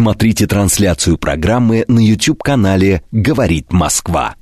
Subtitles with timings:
[0.00, 4.34] Смотрите трансляцию программы на YouTube-канале «Говорит Москва».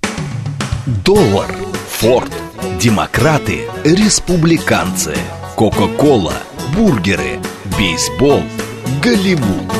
[1.04, 1.52] Доллар,
[1.98, 2.30] Форд,
[2.80, 5.16] демократы, республиканцы,
[5.56, 6.34] Кока-Кола,
[6.76, 7.40] бургеры,
[7.76, 8.44] бейсбол,
[9.02, 9.72] Голливуд.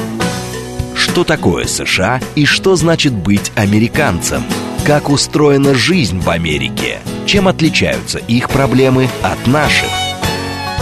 [0.97, 4.43] Что такое США и что значит быть американцем?
[4.85, 6.99] Как устроена жизнь в Америке?
[7.25, 10.08] Чем отличаются их проблемы от наших?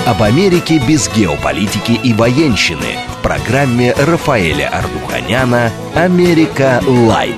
[0.07, 7.35] Об Америке без геополитики и военщины в программе Рафаэля Ардуханяна «Америка Light».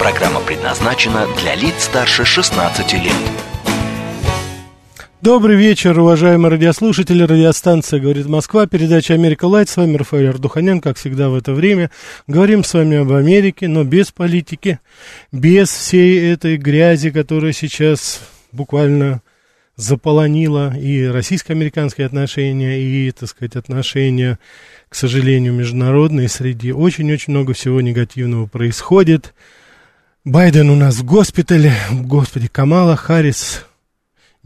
[0.00, 3.12] Программа предназначена для лиц старше 16 лет.
[5.20, 7.22] Добрый вечер, уважаемые радиослушатели.
[7.22, 9.68] Радиостанция «Говорит Москва», передача «Америка Light».
[9.68, 11.90] С вами Рафаэль Ардуханян, как всегда в это время.
[12.26, 14.80] Говорим с вами об Америке, но без политики,
[15.30, 19.20] без всей этой грязи, которая сейчас буквально
[19.76, 24.38] заполонила и российско-американские отношения, и, так сказать, отношения,
[24.88, 26.72] к сожалению, международные среди.
[26.72, 29.34] Очень-очень много всего негативного происходит.
[30.24, 33.66] Байден у нас в госпитале, господи, Камала Харрис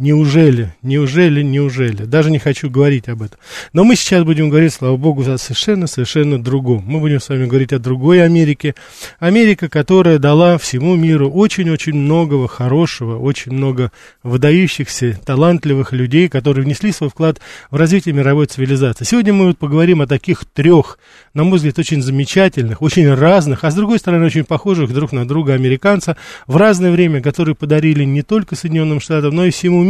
[0.00, 2.06] Неужели, неужели, неужели?
[2.06, 3.38] Даже не хочу говорить об этом.
[3.74, 6.82] Но мы сейчас будем говорить, слава богу, о совершенно, совершенно другом.
[6.86, 8.74] Мы будем с вами говорить о другой Америке.
[9.18, 16.92] Америка, которая дала всему миру очень-очень многого хорошего, очень много выдающихся, талантливых людей, которые внесли
[16.92, 17.38] свой вклад
[17.70, 19.04] в развитие мировой цивилизации.
[19.04, 20.98] Сегодня мы вот поговорим о таких трех,
[21.34, 25.28] на мой взгляд, очень замечательных, очень разных, а с другой стороны, очень похожих друг на
[25.28, 29.89] друга американца в разное время, которые подарили не только Соединенным Штатам, но и всему миру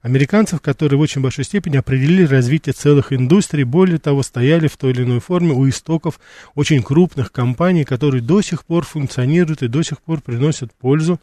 [0.00, 4.92] Американцев, которые в очень большой степени определили развитие целых индустрий, более того, стояли в той
[4.92, 6.20] или иной форме у истоков
[6.54, 11.20] очень крупных компаний, которые до сих пор функционируют и до сих пор приносят пользу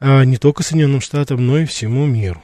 [0.00, 2.42] а, не только Соединенным Штатам, но и всему миру.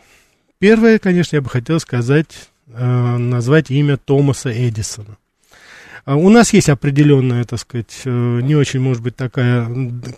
[0.61, 5.17] Первое, конечно, я бы хотел сказать, а, назвать имя Томаса Эдисона.
[6.05, 9.69] А у нас есть определенная, так сказать, э, не очень, может быть, такая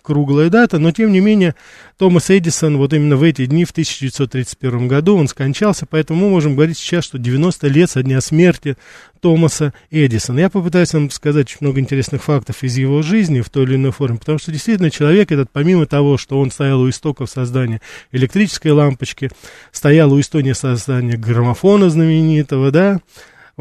[0.01, 1.55] круглая дата, но, тем не менее,
[1.97, 6.55] Томас Эдисон вот именно в эти дни, в 1931 году, он скончался, поэтому мы можем
[6.55, 8.77] говорить сейчас, что 90 лет со дня смерти
[9.21, 10.39] Томаса Эдисона.
[10.39, 13.91] Я попытаюсь вам сказать очень много интересных фактов из его жизни в той или иной
[13.91, 17.81] форме, потому что действительно человек этот, помимо того, что он стоял у истоков создания
[18.11, 19.29] электрической лампочки,
[19.71, 22.99] стоял у истоков создания граммофона знаменитого, да,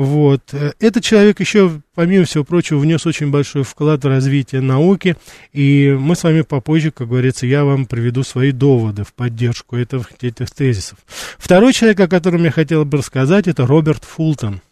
[0.01, 0.55] вот.
[0.79, 5.15] Этот человек еще, помимо всего прочего, внес очень большой вклад в развитие науки,
[5.53, 10.07] и мы с вами попозже, как говорится, я вам приведу свои доводы в поддержку этого,
[10.23, 11.01] этих тезисов.
[11.37, 14.63] Второй человек, о котором я хотел бы рассказать, это Роберт Фултон.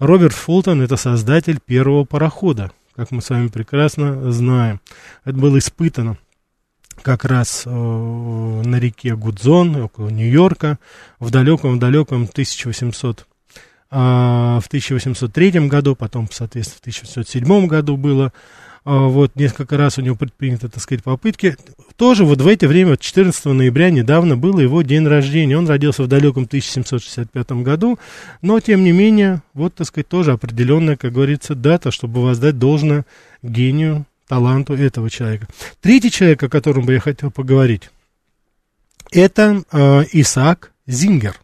[0.00, 4.80] Роберт Фултон– это создатель первого парохода, как мы с вами прекрасно знаем.
[5.24, 6.18] Это было испытано
[7.02, 10.80] как раз э, на реке Гудзон, около Нью-Йорка,
[11.20, 13.35] в далеком-далеком 1800 а,
[13.90, 18.32] в 1803 году, потом, соответственно, в 1807 году было,
[18.84, 21.56] а, вот, несколько раз у него предприняты, так сказать, попытки.
[21.96, 25.58] Тоже вот в это время, 14 ноября, недавно было его день рождения.
[25.58, 27.98] Он родился в далеком 1765 году,
[28.42, 33.04] но, тем не менее, вот, так сказать, тоже определенная, как говорится, дата, чтобы воздать должное
[33.42, 35.48] гению, таланту этого человека.
[35.80, 37.90] Третий человек, о котором бы я хотел поговорить,
[39.10, 41.36] это э, Исаак Зингер.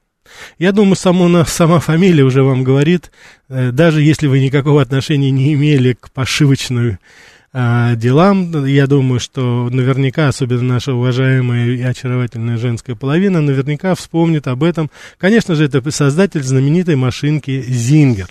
[0.59, 3.11] Я думаю, само, сама фамилия уже вам говорит,
[3.49, 6.99] э, даже если вы никакого отношения не имели к пошивочной
[7.55, 8.65] а, делам.
[8.65, 14.91] Я думаю, что наверняка, особенно наша уважаемая и очаровательная женская половина, наверняка вспомнит об этом.
[15.19, 18.29] Конечно же, это создатель знаменитой машинки Зингер.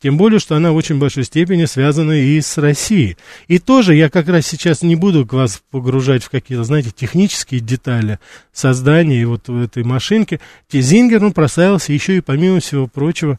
[0.00, 3.16] Тем более, что она в очень большой степени связана и с Россией.
[3.48, 8.18] И тоже я как раз сейчас не буду вас погружать в какие-то, знаете, технические детали
[8.52, 10.40] создания вот этой машинки.
[10.68, 13.38] Тизингер, он прославился еще и, помимо всего прочего,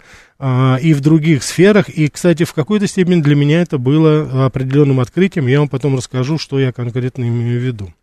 [0.81, 1.89] и в других сферах.
[1.89, 5.47] И, кстати, в какой-то степени для меня это было определенным открытием.
[5.47, 7.93] Я вам потом расскажу, что я конкретно имею в виду.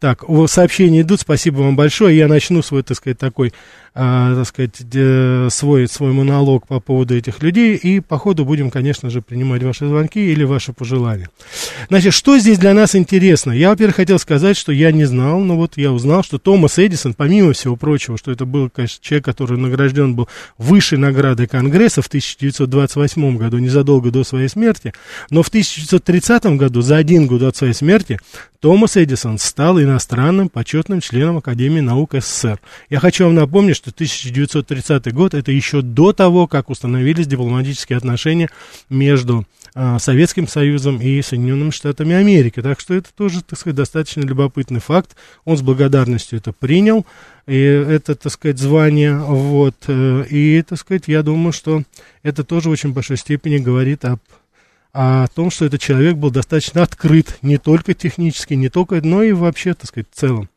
[0.00, 2.16] Так, сообщения идут, спасибо вам большое.
[2.16, 3.52] Я начну свой, так сказать, такой
[3.98, 9.08] а, так сказать, свой, свой монолог по поводу этих людей, и по ходу будем, конечно
[9.08, 11.30] же, принимать ваши звонки или ваши пожелания.
[11.88, 13.52] Значит, что здесь для нас интересно?
[13.52, 17.14] Я, во-первых, хотел сказать, что я не знал, но вот я узнал, что Томас Эдисон,
[17.14, 20.28] помимо всего прочего, что это был, конечно, человек, который награжден был
[20.58, 24.92] высшей наградой Конгресса в 1928 году, незадолго до своей смерти,
[25.30, 28.18] но в 1930 году, за один год от своей смерти,
[28.60, 32.58] Томас Эдисон стал иностранным почетным членом Академии наук СССР.
[32.90, 38.48] Я хочу вам напомнить, что 1930 год это еще до того, как установились дипломатические отношения
[38.88, 39.46] между
[39.78, 42.62] а, Советским Союзом и Соединенными Штатами Америки.
[42.62, 45.16] Так что это тоже, так сказать, достаточно любопытный факт.
[45.44, 47.04] Он с благодарностью это принял,
[47.46, 49.16] и это, так сказать, звание.
[49.16, 51.82] Вот, э, и, так сказать, я думаю, что
[52.22, 54.20] это тоже в очень большой степени говорит об
[54.98, 59.32] о том, что этот человек был достаточно открыт, не только технически, не только, но и
[59.32, 60.48] вообще, так сказать, в целом.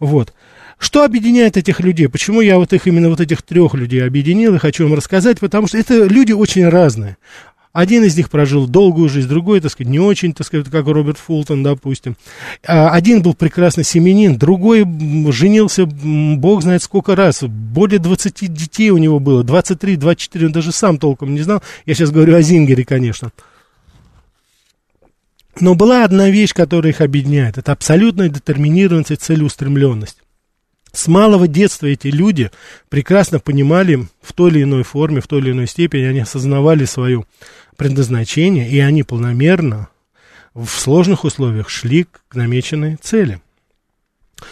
[0.00, 0.32] Вот.
[0.78, 2.08] Что объединяет этих людей?
[2.08, 5.38] Почему я вот их, именно вот этих трех людей объединил и хочу вам рассказать?
[5.38, 7.18] Потому что это люди очень разные.
[7.74, 11.18] Один из них прожил долгую жизнь, другой, так сказать, не очень, так сказать, как Роберт
[11.18, 12.16] Фултон, допустим.
[12.64, 14.86] А, один был прекрасный семенин, другой
[15.32, 17.42] женился, бог знает сколько раз.
[17.42, 21.64] Более 20 детей у него было, 23, 24, он даже сам толком не знал.
[21.84, 23.32] Я сейчас говорю о Зингере, конечно.
[25.58, 27.58] Но была одна вещь, которая их объединяет.
[27.58, 30.18] Это абсолютная детерминированность и целеустремленность.
[30.94, 32.52] С малого детства эти люди
[32.88, 37.24] прекрасно понимали в той или иной форме, в той или иной степени, они осознавали свое
[37.76, 39.88] предназначение, и они полномерно
[40.54, 43.40] в сложных условиях шли к намеченной цели.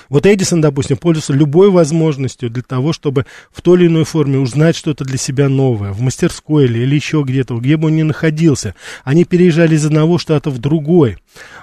[0.08, 4.76] Вот Эдисон, допустим, пользовался любой возможностью для того, чтобы в той или иной форме узнать
[4.76, 8.74] что-то для себя новое, в мастерской или, или еще где-то, где бы он ни находился.
[9.04, 11.18] Они переезжали из одного штата в другой.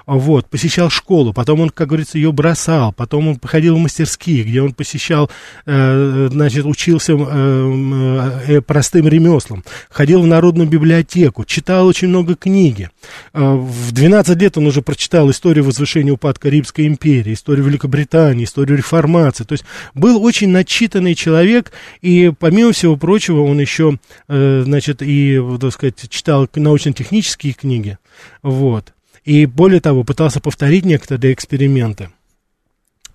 [0.06, 4.60] Вот, посещал школу, потом он, как говорится, ее бросал, потом он походил в мастерские, где
[4.60, 5.30] он посещал,
[5.66, 12.90] э, значит, учился э, э, простым ремеслам, ходил в народную библиотеку, читал очень много книги.
[13.32, 18.78] Э, в 12 лет он уже прочитал историю возвышения упадка Римской империи, историю Великобритании, историю
[18.78, 19.44] реформации.
[19.44, 19.64] То есть
[19.94, 26.08] был очень начитанный человек, и помимо всего прочего он еще, э, значит, и, так сказать,
[26.08, 27.98] читал научно-технические книги.
[28.42, 28.92] Вот.
[29.30, 32.10] И более того, пытался повторить некоторые эксперименты.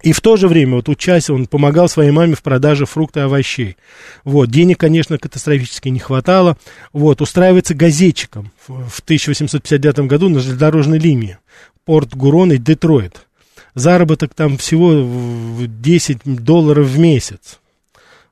[0.01, 3.25] И в то же время, вот учась, он помогал своей маме в продаже фруктов и
[3.25, 3.75] овощей.
[4.23, 6.57] Вот, денег, конечно, катастрофически не хватало.
[6.93, 11.37] Вот, устраивается газетчиком в 1859 году на железнодорожной линии.
[11.83, 13.27] Порт Гурон и Детройт.
[13.73, 17.59] Заработок там всего 10 долларов в месяц.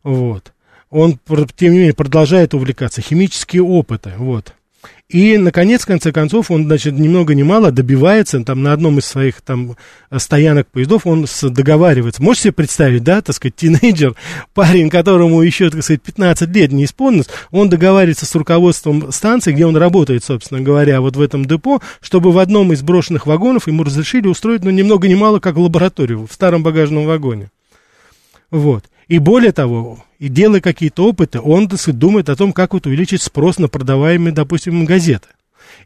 [0.04, 0.54] Вот.
[0.90, 1.20] Он,
[1.58, 3.02] тем не менее, продолжает увлекаться.
[3.02, 4.14] Химические опыты.
[4.16, 4.54] Вот.
[5.10, 9.00] И, наконец, в конце концов, он, значит, ни много ни мало добивается, там, на одном
[9.00, 9.76] из своих, там,
[10.18, 12.24] стоянок поездов, он договаривается.
[12.24, 14.16] Можете себе представить, да, так сказать, тинейджер,
[14.54, 19.66] парень, которому еще, так сказать, 15 лет не исполнилось, он договаривается с руководством станции, где
[19.66, 23.84] он работает, собственно говоря, вот в этом депо, чтобы в одном из брошенных вагонов ему
[23.84, 27.52] разрешили устроить, ну, ни много ни мало, как лабораторию, в старом багажном вагоне.
[28.50, 28.86] Вот.
[29.10, 32.86] И более того, и делая какие-то опыты, он так сказать, думает о том, как вот
[32.86, 35.28] увеличить спрос на продаваемые, допустим, газеты.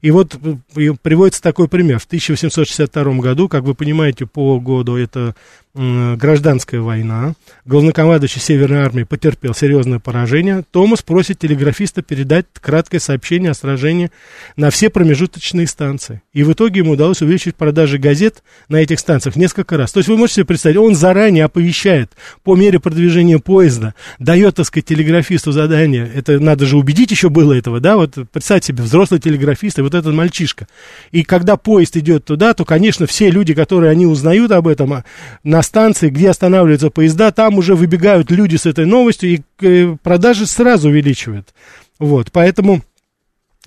[0.02, 0.38] И вот
[0.76, 1.98] э, приводится такой пример.
[1.98, 5.36] В 1862 году, как вы понимаете, по году это
[5.78, 7.34] гражданская война,
[7.66, 14.10] главнокомандующий Северной армии потерпел серьезное поражение, Томас просит телеграфиста передать краткое сообщение о сражении
[14.56, 16.24] на все промежуточные станции.
[16.34, 19.92] И в итоге ему удалось увеличить продажи газет на этих станциях несколько раз.
[19.92, 22.12] То есть вы можете себе представить, он заранее оповещает
[22.44, 26.10] по мере продвижения поезда, дает, так сказать, телеграфисту задание.
[26.14, 27.98] Это надо же убедить еще было этого, да?
[27.98, 30.68] Вот представьте себе, взрослый телеграфист и вот этот мальчишка.
[31.12, 35.04] И когда поезд идет туда, то, конечно, все люди, которые они узнают об этом, а,
[35.44, 40.46] на станции, где останавливаются поезда, там уже выбегают люди с этой новостью, и э, продажи
[40.46, 41.54] сразу увеличивают.
[42.00, 42.82] Вот, поэтому...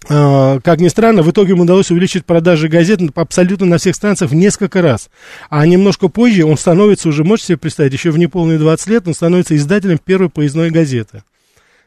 [0.08, 4.30] Uh, как ни странно, в итоге ему удалось увеличить продажи газет абсолютно на всех станциях
[4.30, 5.10] в несколько раз.
[5.50, 9.12] А немножко позже он становится уже, можете себе представить, еще в неполные 20 лет он
[9.12, 11.22] становится издателем первой поездной газеты.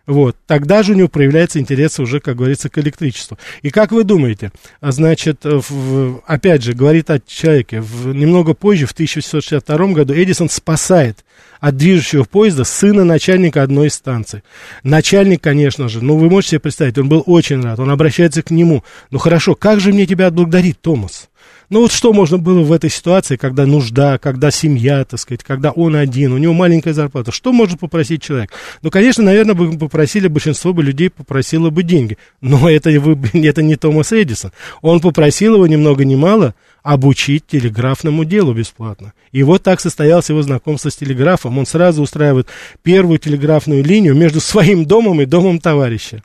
[0.05, 3.37] Вот, тогда же у него проявляется интерес уже, как говорится, к электричеству.
[3.61, 8.85] И как вы думаете, а, значит, в, опять же, говорит о человеке, в, немного позже,
[8.85, 11.23] в 1662 году, Эдисон спасает
[11.61, 14.43] от движущего поезда сына начальника одной из станций.
[14.83, 18.51] Начальник, конечно же, ну вы можете себе представить, он был очень рад, он обращается к
[18.51, 18.83] нему.
[19.09, 21.29] Ну хорошо, как же мне тебя отблагодарить, Томас?
[21.69, 25.71] Ну вот что можно было в этой ситуации, когда нужда, когда семья, так сказать, когда
[25.71, 28.51] он один, у него маленькая зарплата, что может попросить человек?
[28.81, 33.75] Ну, конечно, наверное, бы попросили, большинство бы людей попросило бы деньги, но это, это не
[33.75, 34.51] Томас Эдисон.
[34.81, 39.13] Он попросил его ни много ни мало обучить телеграфному делу бесплатно.
[39.31, 41.57] И вот так состоялось его знакомство с телеграфом.
[41.57, 42.49] Он сразу устраивает
[42.83, 46.21] первую телеграфную линию между своим домом и домом товарища.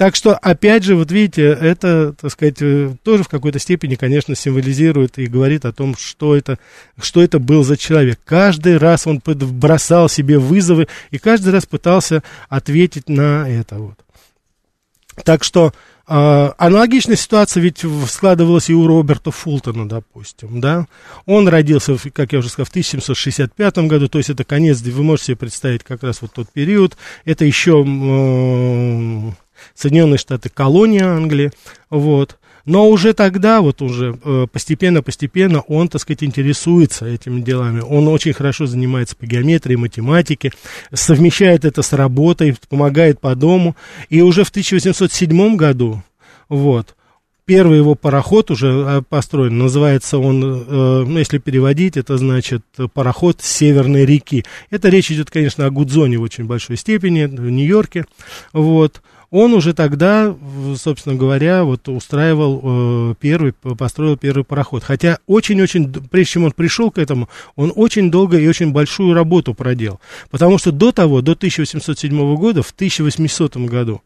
[0.00, 4.34] Так что, опять же, вот видите, это, так сказать, э, тоже в какой-то степени, конечно,
[4.34, 6.58] символизирует и говорит о том, что это,
[6.98, 8.18] что это был за человек.
[8.24, 13.76] Каждый раз он бросал себе вызовы и каждый раз пытался ответить на это.
[13.76, 13.98] Вот.
[15.22, 15.74] Так что
[16.08, 20.86] э, аналогичная ситуация ведь складывалась и у Роберта Фултона, допустим, да.
[21.26, 25.26] Он родился, как я уже сказал, в 1765 году, то есть это конец, вы можете
[25.26, 26.96] себе представить как раз вот тот период.
[27.26, 27.84] Это еще
[29.74, 31.50] Соединенные Штаты колония Англии,
[31.88, 32.38] вот.
[32.64, 34.18] Но уже тогда, вот уже
[34.52, 37.80] постепенно-постепенно э, он, так сказать, интересуется этими делами.
[37.80, 40.52] Он очень хорошо занимается по геометрии, математике,
[40.92, 43.76] совмещает это с работой, помогает по дому.
[44.08, 46.02] И уже в 1807 году,
[46.48, 46.94] вот,
[47.46, 52.62] первый его пароход уже э, построен, называется он, э, ну, если переводить, это значит
[52.92, 54.44] пароход Северной реки.
[54.70, 58.04] Это речь идет, конечно, о Гудзоне в очень большой степени, в Нью-Йорке,
[58.52, 60.36] вот он уже тогда,
[60.76, 64.82] собственно говоря, вот устраивал э, первый, построил первый пароход.
[64.82, 69.54] Хотя очень-очень, прежде чем он пришел к этому, он очень долго и очень большую работу
[69.54, 70.00] проделал.
[70.30, 74.02] Потому что до того, до 1807 года, в 1800 году,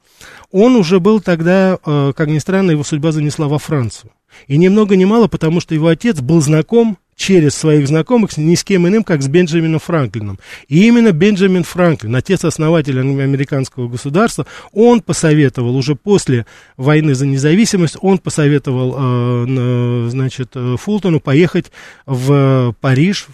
[0.53, 4.11] он уже был тогда, э, как ни странно, его судьба занесла во Францию.
[4.47, 8.55] И ни много ни мало, потому что его отец был знаком через своих знакомых ни
[8.55, 10.39] с кем иным, как с Бенджамином Франклином.
[10.69, 18.19] И именно Бенджамин Франклин, отец-основатель американского государства, он посоветовал уже после войны за независимость, он
[18.19, 21.71] посоветовал, э, значит, э, Фултону поехать
[22.07, 23.27] в Париж,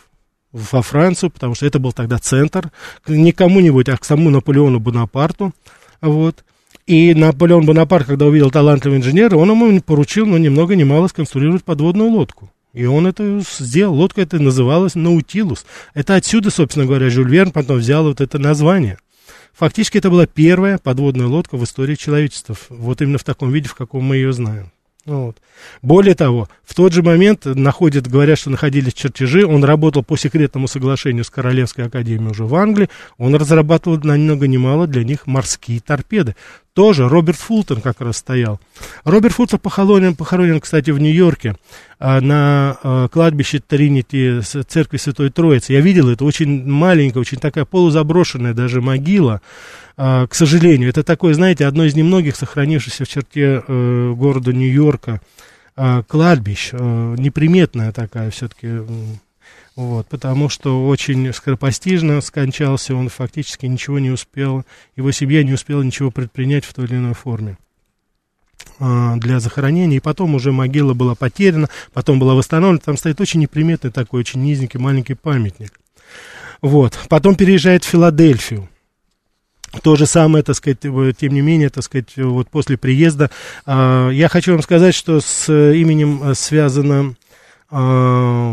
[0.52, 2.72] во Францию, потому что это был тогда центр,
[3.06, 5.52] не кому-нибудь, а к самому Наполеону Бонапарту,
[6.00, 6.44] вот.
[6.86, 11.06] И Наполеон Бонапарт, когда увидел талантливого инженера, он ему поручил, ну, ни много ни мало
[11.06, 12.50] сконструировать подводную лодку.
[12.72, 13.94] И он это сделал.
[13.94, 15.66] Лодка это называлась Наутилус.
[15.94, 18.98] Это отсюда, собственно говоря, Жюль Верн потом взял вот это название.
[19.52, 22.56] Фактически это была первая подводная лодка в истории человечества.
[22.68, 24.70] Вот именно в таком виде, в каком мы ее знаем.
[25.06, 25.38] Вот.
[25.80, 30.68] Более того, в тот же момент находят, говорят, что находились чертежи, он работал по секретному
[30.68, 35.26] соглашению с Королевской академией уже в Англии, он разрабатывал на много ни мало для них
[35.26, 36.36] морские торпеды.
[36.74, 38.60] Тоже Роберт Фултон как раз стоял.
[39.04, 41.56] Роберт Фултон похоронен, похоронен кстати, в Нью-Йорке
[41.98, 45.72] а, на а, кладбище Тринити церкви Святой Троицы.
[45.72, 49.40] Я видел это, очень маленькая, очень такая полузаброшенная даже могила.
[50.02, 55.20] А, к сожалению, это такое, знаете, одно из немногих сохранившихся в черте э, города Нью-Йорка
[55.76, 58.78] э, кладбищ, э, неприметная такая все-таки,
[59.76, 64.64] вот, потому что очень скоропостижно скончался, он фактически ничего не успел,
[64.96, 67.58] его семья не успела ничего предпринять в той или иной форме
[68.78, 73.90] для захоронения, и потом уже могила была потеряна, потом была восстановлена, там стоит очень неприметный
[73.90, 75.78] такой, очень низенький маленький памятник.
[76.62, 78.70] Вот, потом переезжает в Филадельфию,
[79.82, 83.30] то же самое, так сказать, тем не менее, так сказать, вот после приезда.
[83.66, 87.14] А, я хочу вам сказать, что с именем э, связано
[87.70, 88.50] а,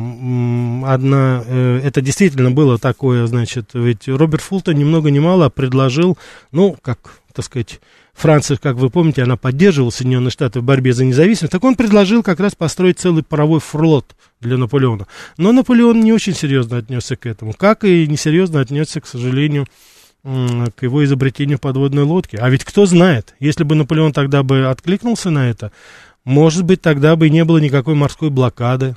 [0.85, 6.17] одна, э, это действительно было такое, значит, ведь Роберт Фултон ни много ни мало предложил,
[6.51, 7.79] ну, как, так сказать,
[8.13, 12.23] Франция, как вы помните, она поддерживала Соединенные Штаты в борьбе за независимость, так он предложил
[12.23, 15.07] как раз построить целый паровой флот для Наполеона.
[15.37, 19.67] Но Наполеон не очень серьезно отнесся к этому, как и несерьезно отнесся, к сожалению,
[20.23, 22.35] его изобретению подводной лодки.
[22.35, 25.71] А ведь кто знает, если бы Наполеон тогда бы откликнулся на это,
[26.23, 28.95] может быть, тогда бы и не было никакой морской блокады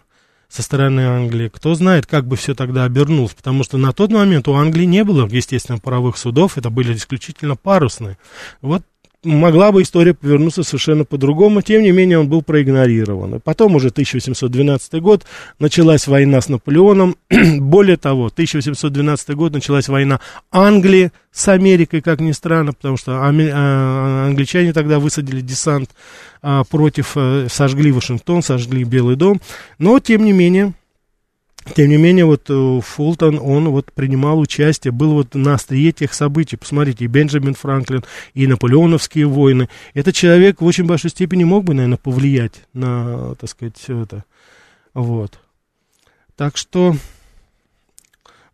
[0.48, 1.48] со стороны Англии.
[1.48, 5.04] Кто знает, как бы все тогда обернулось, потому что на тот момент у Англии не
[5.04, 8.18] было, естественно, паровых судов, это были исключительно парусные.
[8.60, 8.82] Вот
[9.24, 13.40] могла бы история повернуться совершенно по-другому, тем не менее он был проигнорирован.
[13.40, 15.24] Потом уже 1812 год,
[15.58, 17.16] началась война с Наполеоном,
[17.58, 24.26] более того, 1812 год началась война Англии с Америкой, как ни странно, потому что а,
[24.26, 25.90] англичане тогда высадили десант
[26.42, 29.40] а, против, э, сожгли Вашингтон, сожгли Белый дом,
[29.78, 30.72] но тем не менее
[31.74, 36.14] тем не менее, вот э, Фултон, он вот принимал участие, был вот на острие тех
[36.14, 36.56] событий.
[36.56, 39.68] Посмотрите, и Бенджамин Франклин, и наполеоновские войны.
[39.94, 44.24] Этот человек в очень большой степени мог бы, наверное, повлиять на, так сказать, все это.
[44.94, 45.40] Вот.
[46.36, 46.96] Так что,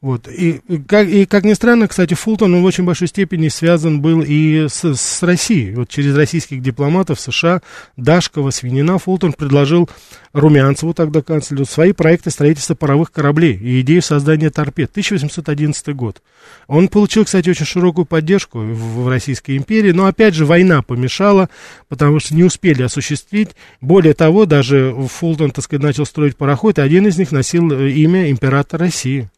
[0.07, 0.29] Вот.
[0.29, 4.23] И, как, и, как ни странно, кстати, Фултон он в очень большой степени связан был
[4.25, 5.75] и с, с Россией.
[5.75, 7.61] Вот через российских дипломатов США,
[7.97, 9.91] Дашкова, Свинина, Фултон предложил
[10.33, 14.91] Румянцеву, тогда канцлеру, свои проекты строительства паровых кораблей и идею создания торпед.
[14.91, 16.23] 1811 год.
[16.69, 21.51] Он получил, кстати, очень широкую поддержку в, в Российской империи, но, опять же, война помешала,
[21.89, 23.57] потому что не успели осуществить.
[23.81, 27.91] Более того, даже Фултон, так сказать, начал строить пароход, и один из них носил э,
[27.91, 29.29] имя императора России.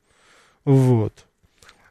[0.68, 1.25] Вот.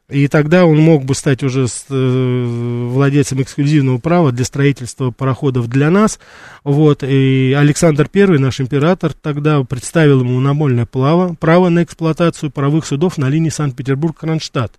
[0.08, 5.90] И тогда он мог бы стать уже э, владельцем эксклюзивного права для строительства пароходов для
[5.90, 6.20] нас.
[6.62, 7.02] Вот.
[7.02, 13.18] И Александр I, наш император, тогда представил ему намольное право, право на эксплуатацию паровых судов
[13.18, 14.78] на линии Санкт-Петербург-Кронштадт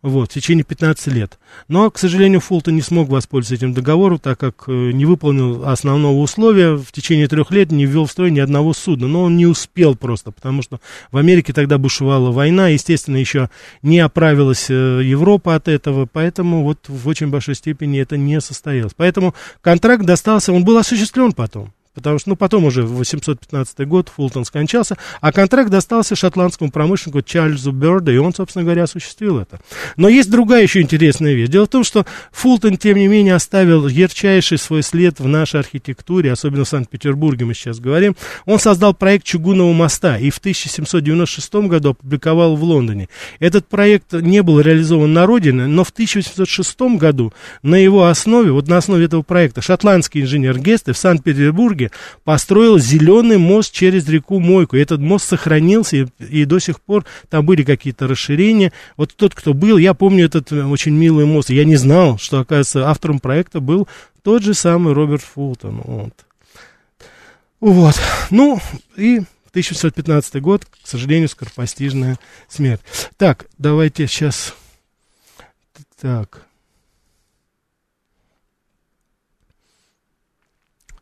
[0.00, 1.38] вот, в течение 15 лет.
[1.66, 6.20] Но, к сожалению, Фултон не смог воспользоваться этим договором, так как э, не выполнил основного
[6.20, 9.08] условия, в течение трех лет не ввел в строй ни одного судна.
[9.08, 13.50] Но он не успел просто, потому что в Америке тогда бушевала война, естественно, еще
[13.82, 18.92] не оправилась э, Европа от этого, поэтому вот в очень большой степени это не состоялось.
[18.96, 24.10] Поэтому контракт достался, он был осуществлен потом потому что, ну, потом уже в 815 год
[24.14, 29.60] Фултон скончался, а контракт достался шотландскому промышленнику Чарльзу Бёрду, и он, собственно говоря, осуществил это.
[29.96, 31.48] Но есть другая еще интересная вещь.
[31.48, 36.32] Дело в том, что Фултон, тем не менее, оставил ярчайший свой след в нашей архитектуре,
[36.32, 38.16] особенно в Санкт-Петербурге мы сейчас говорим.
[38.46, 43.08] Он создал проект чугунного моста и в 1796 году опубликовал в Лондоне.
[43.38, 48.68] Этот проект не был реализован на родине, но в 1806 году на его основе, вот
[48.68, 51.87] на основе этого проекта, шотландский инженер Гесте в Санкт-Петербурге
[52.24, 54.76] построил зеленый мост через реку Мойку.
[54.76, 58.72] И этот мост сохранился, и, и до сих пор там были какие-то расширения.
[58.96, 61.50] Вот тот, кто был, я помню этот э, очень милый мост.
[61.50, 63.88] Я не знал, что, оказывается, автором проекта был
[64.22, 65.82] тот же самый Роберт Фултон.
[65.84, 66.14] Вот.
[67.60, 67.94] Вот.
[68.30, 68.60] Ну,
[68.96, 72.18] и 1615 год, к сожалению, скоропостижная
[72.48, 72.80] смерть.
[73.16, 74.54] Так, давайте сейчас...
[76.00, 76.47] Так.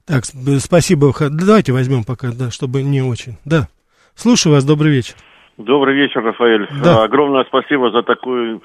[0.06, 0.24] Так,
[0.60, 1.12] спасибо.
[1.30, 3.36] Давайте возьмем пока, да, чтобы не очень.
[3.44, 3.68] Да.
[4.14, 5.14] Слушаю вас, добрый вечер.
[5.58, 6.68] Добрый вечер, Рафаэль.
[6.82, 7.02] Да.
[7.02, 8.62] Огромное спасибо за такую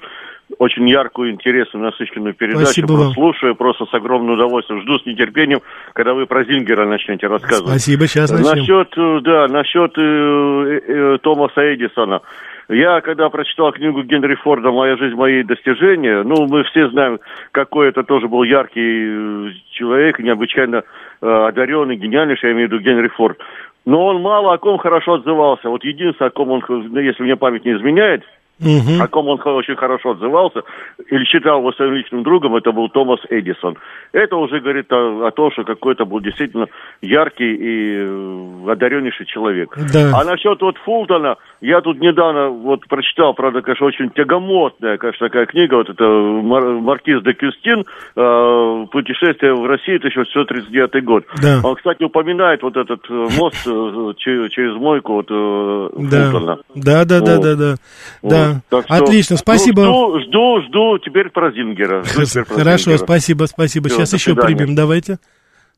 [0.58, 2.64] очень яркую, интересную, насыщенную передачу.
[2.64, 3.12] Спасибо вам.
[3.12, 4.82] Слушаю просто с огромным удовольствием.
[4.82, 5.60] Жду с нетерпением,
[5.94, 7.70] когда вы про Зингера начнете рассказывать.
[7.70, 8.58] Спасибо, сейчас начнем.
[8.58, 12.20] Насчет, э, да, насчет э, э, Томаса Эдисона.
[12.68, 17.18] Я, когда прочитал книгу Генри Форда «Моя жизнь, мои достижения», ну, мы все знаем,
[17.50, 20.82] какой это тоже был яркий э, человек, необычайно э,
[21.22, 23.38] одаренный, гениальнейший, я имею в виду Генри Форд.
[23.84, 25.68] Но он мало о ком хорошо отзывался.
[25.68, 26.62] Вот единственное, о ком он,
[26.96, 28.22] если мне память не изменяет,
[28.60, 29.02] Угу.
[29.02, 30.62] О ком он очень хорошо отзывался
[31.10, 33.76] или считал его своим личным другом, это был Томас Эдисон.
[34.12, 36.68] Это уже говорит о, о том, что какой-то был действительно
[37.00, 39.76] яркий и э, одареннейший человек.
[39.92, 40.12] Да.
[40.14, 45.46] А насчет вот Фултона, я тут недавно вот прочитал, правда, конечно, очень тягомотная, конечно, такая
[45.46, 47.84] книга, вот это Мар- Маркиз де Кюстин,
[48.16, 51.24] э, «Путешествие в Россию», 1939 год.
[51.40, 51.60] Да.
[51.62, 56.30] Он, кстати, упоминает вот этот э, мост э, через мойку вот, да.
[56.30, 56.58] Фултона.
[56.74, 57.74] Да, да, да, да, да.
[58.22, 58.60] да.
[58.68, 59.82] Так что Отлично, спасибо.
[59.84, 62.02] Жду, жду, жду теперь про Зингера.
[62.48, 63.88] Хорошо, спасибо, спасибо.
[63.88, 64.56] Все, Сейчас еще свидания.
[64.56, 65.18] примем, давайте.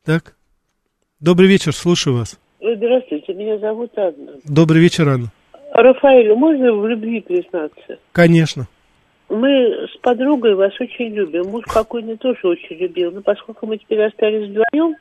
[0.04, 0.34] Так.
[1.20, 2.40] Добрый вечер, слушаю вас.
[2.60, 4.32] Здравствуйте, меня зовут Анна.
[4.44, 5.28] Добрый вечер, Анна.
[5.74, 7.98] Рафаэлю, можно в любви признаться?
[8.12, 8.68] Конечно.
[9.28, 11.50] Мы с подругой вас очень любим.
[11.50, 13.10] Муж покойный тоже очень любил.
[13.10, 14.94] Но поскольку мы теперь остались вдвоем,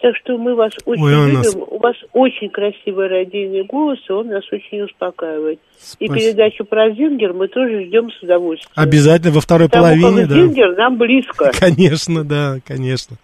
[0.00, 1.38] так что мы вас очень Ой, любим.
[1.38, 1.56] Нас...
[1.56, 5.58] У вас очень красивый родийный голос, и он нас очень успокаивает.
[5.76, 6.14] Спасибо.
[6.14, 8.72] И передачу про Зингер мы тоже ждем с удовольствием.
[8.76, 10.34] Обязательно во второй Потому половине, да.
[10.36, 11.50] Зингер нам близко.
[11.58, 13.16] Конечно, да, конечно.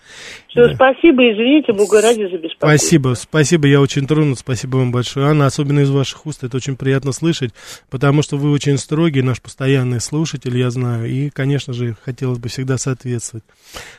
[0.57, 0.75] Все, да.
[0.75, 2.67] спасибо, извините, Бога ради за беспокойство.
[2.67, 5.27] Спасибо, спасибо, я очень тронут, спасибо вам большое.
[5.27, 7.53] Анна, особенно из ваших уст, это очень приятно слышать,
[7.91, 12.49] потому что вы очень строгий, наш постоянный слушатель, я знаю, и, конечно же, хотелось бы
[12.49, 13.45] всегда соответствовать.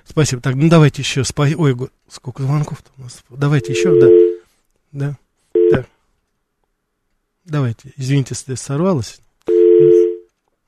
[0.03, 0.41] Спасибо.
[0.41, 1.47] Так, ну давайте еще, спа...
[1.55, 1.75] ой,
[2.09, 3.23] сколько звонков-то у нас.
[3.29, 4.07] Давайте еще, да.
[4.91, 5.17] Да.
[5.69, 5.85] Так.
[7.45, 9.21] Давайте, извините, если сорвалось.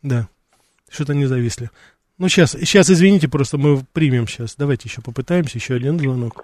[0.04, 0.30] Да,
[0.88, 1.72] что-то не зависли.
[2.20, 4.56] Ну, сейчас, сейчас, извините, просто мы примем сейчас.
[4.58, 6.44] Давайте еще попытаемся, еще один звонок.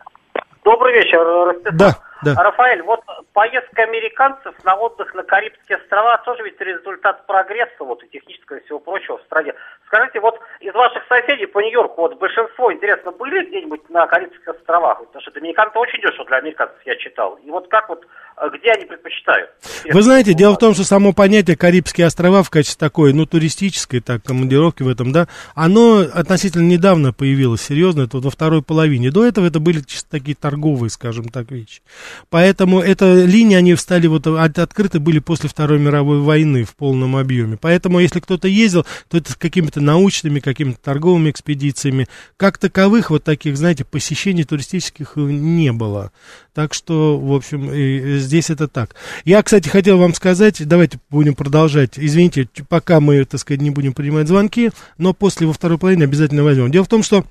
[0.63, 1.75] Добрый вечер, Ростислав.
[1.75, 2.43] Да, да.
[2.43, 3.01] Рафаэль, вот
[3.33, 8.65] поездка американцев на отдых на Карибские острова тоже ведь результат прогресса вот и технического и
[8.65, 9.53] всего прочего в стране.
[9.87, 14.99] Скажите, вот из ваших соседей по Нью-Йорку, вот большинство, интересно, были где-нибудь на Карибских островах?
[14.99, 17.39] Потому что доминикан очень дешево для американцев, я читал.
[17.43, 18.05] И вот как вот
[18.37, 19.49] а где они предпочитают.
[19.85, 24.01] Вы знаете, дело в том, что само понятие Карибские острова в качестве такой, ну, туристической,
[24.01, 29.09] так, командировки в этом, да, оно относительно недавно появилось, серьезно, это вот во второй половине.
[29.09, 31.81] До этого это были чисто такие торговые, скажем так, вещи.
[32.29, 37.15] Поэтому эта линия, они встали, вот, от, открыты были после Второй мировой войны в полном
[37.15, 37.57] объеме.
[37.59, 42.07] Поэтому, если кто-то ездил, то это с какими-то научными, какими-то торговыми экспедициями.
[42.37, 46.11] Как таковых вот таких, знаете, посещений туристических не было.
[46.53, 47.69] Так что, в общем,
[48.19, 48.95] здесь это так.
[49.25, 51.97] Я, кстати, хотел вам сказать, давайте будем продолжать.
[51.97, 56.43] Извините, пока мы, так сказать, не будем принимать звонки, но после во второй половине обязательно
[56.43, 56.71] возьмем.
[56.71, 57.25] Дело в том, что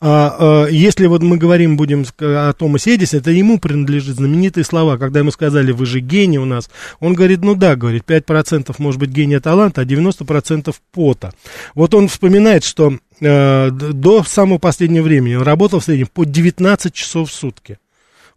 [0.00, 5.30] если вот мы говорим будем о Томасе Эдисе, это ему принадлежит знаменитые слова, когда ему
[5.30, 6.70] сказали, вы же гений у нас,
[7.00, 11.32] он говорит, ну да, говорит, 5% может быть гения таланта, а 90% пота.
[11.74, 16.92] Вот он вспоминает, что э, до самого последнего времени он работал в среднем по 19
[16.92, 17.78] часов в сутки.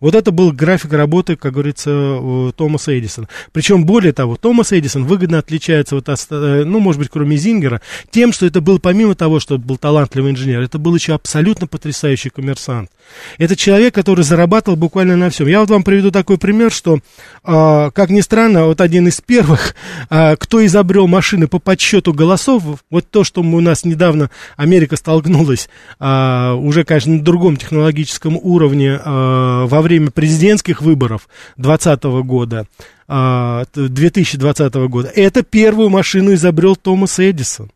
[0.01, 3.29] Вот это был график работы, как говорится, Томаса Эдисона.
[3.53, 8.33] Причем, более того, Томас Эдисон выгодно отличается, вот, э, ну, может быть, кроме Зингера, тем,
[8.33, 12.89] что это был, помимо того, что был талантливый инженер, это был еще абсолютно потрясающий коммерсант.
[13.37, 15.47] Это человек, который зарабатывал буквально на всем.
[15.47, 16.99] Я вот вам приведу такой пример, что,
[17.43, 19.75] э, как ни странно, вот один из первых,
[20.09, 24.95] э, кто изобрел машины по подсчету голосов, вот то, что мы, у нас недавно Америка
[24.95, 31.27] столкнулась, э, уже, конечно, на другом технологическом уровне во время время президентских выборов
[31.57, 32.65] 2020 года,
[33.07, 37.71] 2020 а, года, это первую машину изобрел Томас Эдисон.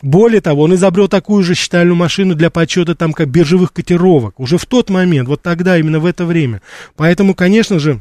[0.00, 4.40] Более того, он изобрел такую же считальную машину для подсчета там как биржевых котировок.
[4.40, 6.62] Уже в тот момент, вот тогда, именно в это время.
[6.96, 8.00] Поэтому, конечно же,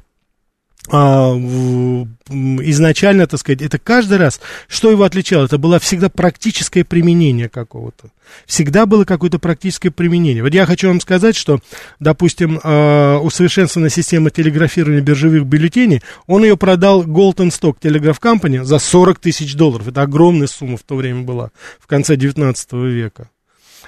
[0.89, 8.09] изначально, так сказать, это каждый раз, что его отличало, это было всегда практическое применение какого-то.
[8.45, 10.43] Всегда было какое-то практическое применение.
[10.43, 11.59] Вот я хочу вам сказать, что,
[11.99, 18.79] допустим, э, усовершенствованная система телеграфирования биржевых бюллетеней, он ее продал Golden Stock Telegraph Company за
[18.79, 19.87] 40 тысяч долларов.
[19.87, 23.29] Это огромная сумма в то время была, в конце 19 века.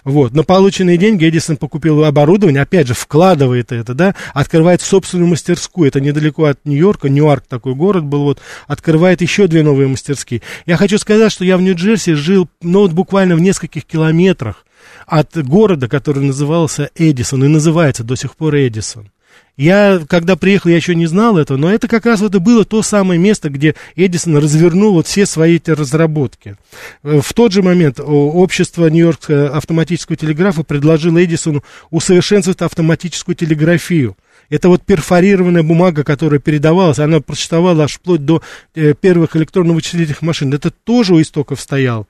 [0.04, 0.34] Вот.
[0.34, 6.00] На полученные деньги Эдисон покупил оборудование, опять же, вкладывает это, да, открывает собственную мастерскую, это
[6.00, 10.42] недалеко от Нью-Йорка, Ньюарк такой город был, вот, открывает еще две новые мастерские.
[10.66, 14.66] Я хочу сказать, что я в Нью-Джерси жил, ну, вот буквально в нескольких километрах
[15.06, 19.12] от города, который назывался Эдисон, и называется до сих пор Эдисон.
[19.60, 22.64] Я, когда приехал, я еще не знал этого, но это как раз вот и было
[22.64, 26.56] то самое место, где Эдисон развернул вот все свои эти разработки.
[27.04, 34.16] Э, в тот же момент общество Нью-Йоркского автоматического телеграфа предложило Эдисону усовершенствовать автоматическую телеграфию.
[34.50, 38.42] Это вот перфорированная бумага, которая передавалась, она прочитывала аж вплоть до
[38.76, 40.54] э, первых электронно-вычислительных машин.
[40.54, 42.08] Это тоже у истоков стоял.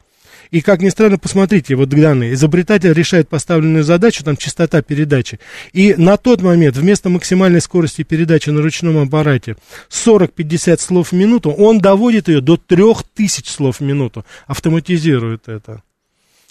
[0.52, 2.34] И, как ни странно, посмотрите, вот данные.
[2.34, 5.40] Изобретатель решает поставленную задачу, там частота передачи.
[5.74, 9.58] И на тот момент вместо максимальной скорости передачи на ручном аппарате
[9.90, 14.26] 40-50 слов в минуту, он доводит ее до 3000 слов в минуту.
[14.48, 15.84] Автоматизирует это.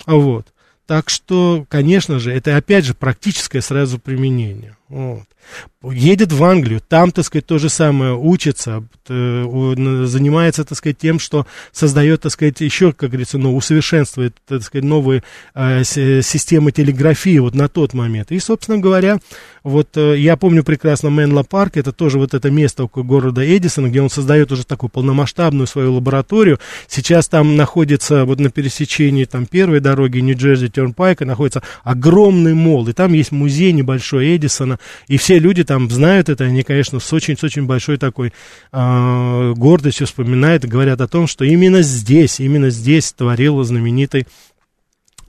[0.07, 0.47] Вот.
[0.87, 4.78] Так что, конечно же, это опять же практическое сразу применение.
[4.89, 5.29] Вот
[5.83, 11.19] едет в Англию, там, так сказать, то же самое учится, э, занимается, так сказать, тем,
[11.19, 15.23] что создает, так сказать, еще, как говорится, ну, усовершенствует, так сказать, новые
[15.55, 18.33] э, системы телеграфии вот на тот момент.
[18.33, 19.19] И, собственно говоря,
[19.63, 23.89] вот э, я помню прекрасно Менло Парк, это тоже вот это место около города Эдисона,
[23.89, 26.59] где он создает уже такую полномасштабную свою лабораторию.
[26.89, 32.93] Сейчас там находится, вот на пересечении там первой дороги Нью-Джерси Тернпайка находится огромный мол, и
[32.93, 37.37] там есть музей небольшой Эдисона, и все люди там знают это, они, конечно, с очень,
[37.37, 38.33] с очень большой такой
[38.73, 44.27] э, гордостью вспоминают говорят о том, что именно здесь, именно здесь творил знаменитый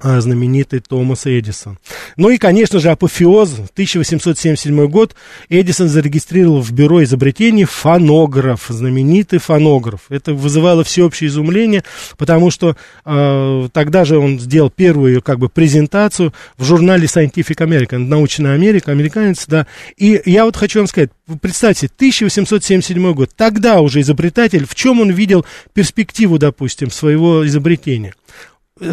[0.01, 1.77] знаменитый Томас Эдисон.
[2.17, 5.15] Ну и, конечно же, апофеоз, 1877 год,
[5.49, 10.01] Эдисон зарегистрировал в бюро изобретений фонограф, знаменитый фонограф.
[10.09, 11.83] Это вызывало всеобщее изумление,
[12.17, 17.99] потому что э, тогда же он сделал первую как бы презентацию в журнале Scientific American,
[17.99, 19.67] научная Америка, американец, да.
[19.97, 25.11] И я вот хочу вам сказать, представьте, 1877 год, тогда уже изобретатель, в чем он
[25.11, 28.13] видел перспективу, допустим, своего изобретения?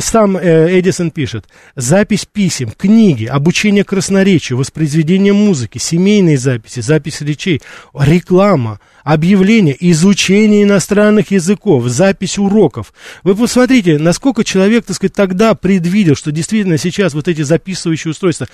[0.00, 7.62] Сам э, Эдисон пишет, запись писем, книги, обучение красноречию, воспроизведение музыки, семейные записи, запись речей,
[7.94, 12.92] реклама, объявление, изучение иностранных языков, запись уроков.
[13.22, 18.48] Вы посмотрите, насколько человек, так сказать, тогда предвидел, что действительно сейчас вот эти записывающие устройства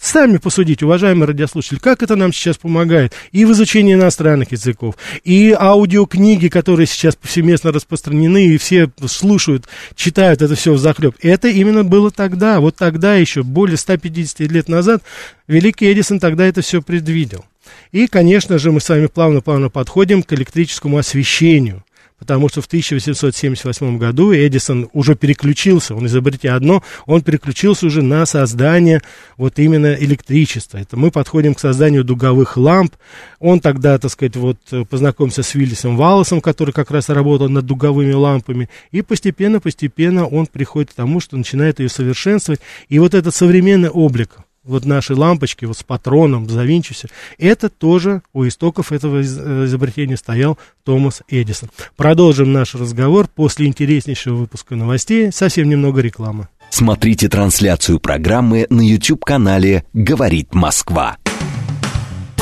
[0.00, 5.56] сами посудите, уважаемые радиослушатели, как это нам сейчас помогает и в изучении иностранных языков, и
[5.58, 11.16] аудиокниги, которые сейчас повсеместно распространены, и все слушают, читают это все в захлеб.
[11.22, 15.02] Это именно было тогда, вот тогда еще, более 150 лет назад,
[15.46, 17.44] великий Эдисон тогда это все предвидел.
[17.92, 21.84] И, конечно же, мы с вами плавно-плавно подходим к электрическому освещению
[22.18, 28.26] потому что в 1878 году Эдисон уже переключился, он изобретя одно, он переключился уже на
[28.26, 29.02] создание
[29.36, 30.78] вот именно электричества.
[30.78, 32.94] Это мы подходим к созданию дуговых ламп.
[33.38, 34.58] Он тогда, так сказать, вот
[34.90, 40.90] познакомился с Виллисом Валласом, который как раз работал над дуговыми лампами, и постепенно-постепенно он приходит
[40.90, 42.60] к тому, что начинает ее совершенствовать.
[42.88, 48.46] И вот этот современный облик вот наши лампочки вот с патроном, завинчився, это тоже у
[48.46, 51.70] истоков этого э, изобретения стоял Томас Эдисон.
[51.96, 56.48] Продолжим наш разговор после интереснейшего выпуска новостей, совсем немного рекламы.
[56.70, 61.16] Смотрите трансляцию программы на YouTube-канале «Говорит Москва».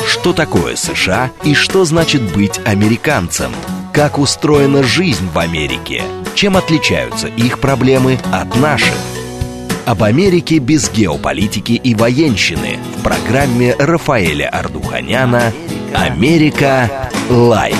[0.05, 3.51] Что такое США и что значит быть американцем?
[3.93, 6.03] Как устроена жизнь в Америке?
[6.35, 8.95] Чем отличаются их проблемы от наших?
[9.87, 15.53] Об Америке без геополитики и военщины в программе Рафаэля Ардуханяна
[15.95, 17.09] «Америка.
[17.29, 17.77] Лайт».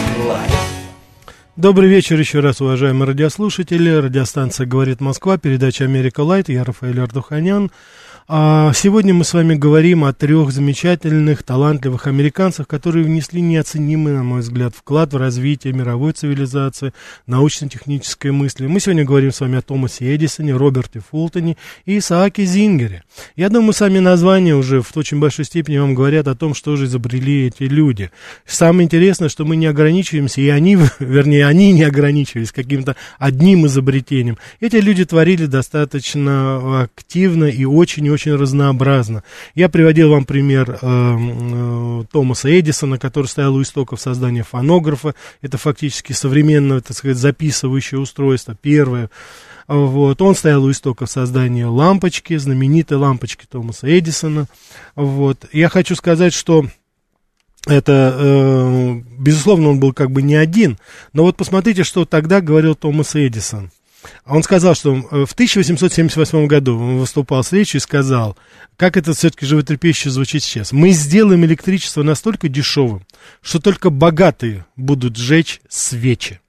[1.58, 3.90] Добрый вечер еще раз, уважаемые радиослушатели.
[3.90, 6.48] Радиостанция «Говорит Москва», передача «Америка Лайт».
[6.48, 7.72] Я Рафаэль Ардуханян.
[8.30, 14.24] А сегодня мы с вами говорим о трех замечательных, талантливых американцах, которые внесли неоценимый, на
[14.24, 16.92] мой взгляд, вклад в развитие мировой цивилизации,
[17.26, 18.68] научно-технической мысли.
[18.68, 23.06] Мы сегодня говорим с вами о Томасе Эдисоне, Роберте Фултоне и Исааке Зингере.
[23.38, 26.84] Я думаю, сами названия уже в очень большой степени вам говорят о том, что же
[26.84, 28.12] изобрели эти люди.
[28.46, 34.38] Самое интересное, что мы не ограничиваемся, и они, вернее, они не ограничивались каким-то одним изобретением.
[34.60, 39.24] Эти люди творили достаточно активно и очень очень разнообразно.
[39.54, 45.14] Я приводил вам пример э, э, Томаса Эдисона, который стоял у истоков создания фонографа.
[45.44, 49.12] Это фактически современное, так сказать, записывающее устройство, первое.
[49.68, 50.20] Вот.
[50.20, 54.48] Он стоял у истоков создания лампочки, знаменитой лампочки Томаса Эдисона.
[54.96, 55.46] Вот.
[55.54, 56.66] Я хочу сказать, что
[57.68, 60.80] это, э, безусловно, он был как бы не один,
[61.14, 63.70] но вот посмотрите, что тогда говорил Томас Эдисон.
[64.26, 68.38] Он сказал, что э, в 1878 году он выступал с речью и сказал,
[68.76, 70.72] как это все-таки животрепещуще звучит сейчас.
[70.72, 73.06] Мы сделаем электричество настолько дешевым,
[73.42, 76.40] что только богатые будут сжечь свечи.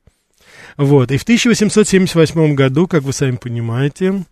[0.76, 1.10] Вот.
[1.10, 4.24] И в 1878 году, как вы сами понимаете,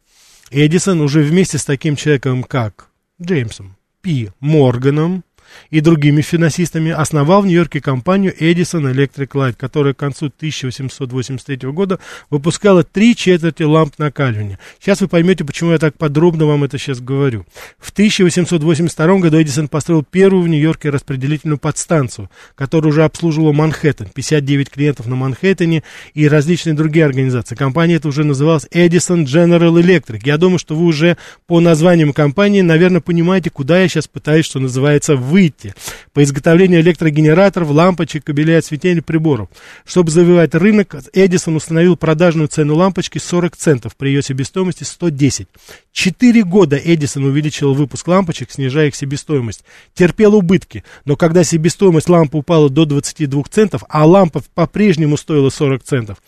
[0.50, 2.88] Эдисон уже вместе с таким человеком, как
[3.20, 5.24] Джеймсом Пи Морганом,
[5.70, 11.98] и другими финансистами основал в Нью-Йорке компанию Edison Electric Light, которая к концу 1883 года
[12.30, 14.58] выпускала три четверти ламп накаливания.
[14.80, 17.44] Сейчас вы поймете, почему я так подробно вам это сейчас говорю.
[17.78, 24.70] В 1882 году Эдисон построил первую в Нью-Йорке распределительную подстанцию, которая уже обслуживала Манхэттен, 59
[24.70, 25.82] клиентов на Манхэттене
[26.14, 27.54] и различные другие организации.
[27.54, 30.20] Компания эта уже называлась Edison General Electric.
[30.24, 31.16] Я думаю, что вы уже
[31.46, 35.74] по названиям компании, наверное, понимаете, куда я сейчас пытаюсь, что называется, вы выйти
[36.12, 39.48] по изготовлению электрогенераторов, лампочек, кабелей осветления приборов.
[39.84, 45.46] Чтобы завоевать рынок, Эдисон установил продажную цену лампочки 40 центов при ее себестоимости 110.
[45.92, 49.64] Четыре года Эдисон увеличил выпуск лампочек, снижая их себестоимость.
[49.94, 55.82] Терпел убытки, но когда себестоимость лампы упала до 22 центов, а лампа по-прежнему стоила 40
[55.84, 56.18] центов,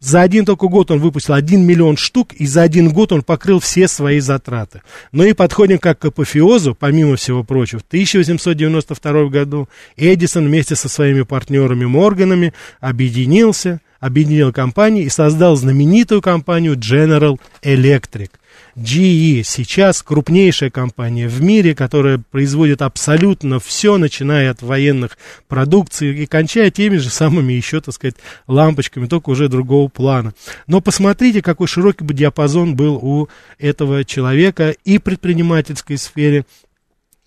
[0.00, 3.60] за один только год он выпустил 1 миллион штук, и за один год он покрыл
[3.60, 4.80] все свои затраты.
[5.12, 7.80] Ну и подходим как к апофеозу, помимо всего прочего.
[7.80, 16.22] В 1892 году Эдисон вместе со своими партнерами Морганами объединился, объединил компании и создал знаменитую
[16.22, 18.30] компанию General Electric.
[18.76, 26.26] GE сейчас крупнейшая компания в мире, которая производит абсолютно все, начиная от военных продукций и
[26.26, 30.34] кончая теми же самыми еще, так сказать, лампочками, только уже другого плана.
[30.66, 33.28] Но посмотрите, какой широкий бы диапазон был у
[33.58, 36.44] этого человека и предпринимательской сфере,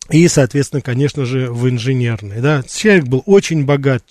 [0.09, 2.41] и, соответственно, конечно же, в инженерной.
[2.41, 2.61] Да.
[2.63, 4.03] Человек был очень богат,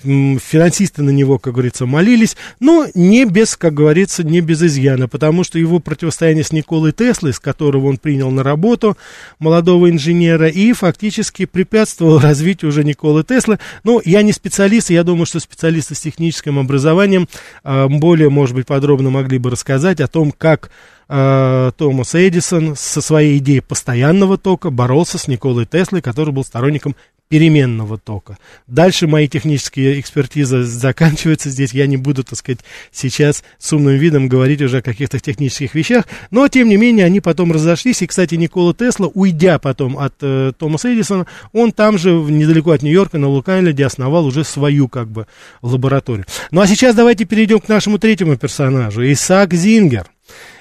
[0.00, 5.42] финансисты на него, как говорится, молились, но не без, как говорится, не без изъяна, потому
[5.42, 8.96] что его противостояние с Николой Теслой, с которого он принял на работу
[9.40, 13.58] молодого инженера, и фактически препятствовал развитию уже Николы Теслы.
[13.82, 17.28] Ну, я не специалист, я думаю, что специалисты с техническим образованием
[17.64, 20.70] а, более, может быть, подробно могли бы рассказать о том, как
[21.12, 26.96] э, Томас Эдисон со своей идеей постоянного тока боролся с Николой Теслой, который был сторонником
[27.32, 28.36] переменного тока.
[28.66, 31.72] Дальше мои технические экспертизы заканчиваются здесь.
[31.72, 36.04] Я не буду, так сказать, сейчас с умным видом говорить уже о каких-то технических вещах.
[36.30, 38.02] Но, тем не менее, они потом разошлись.
[38.02, 42.82] И, кстати, Никола Тесла, уйдя потом от э, Томаса Эдисона, он там же, недалеко от
[42.82, 45.26] Нью-Йорка, на Лук-Айленде, основал уже свою, как бы,
[45.62, 46.26] лабораторию.
[46.50, 49.10] Ну, а сейчас давайте перейдем к нашему третьему персонажу.
[49.10, 50.06] Исаак Зингер.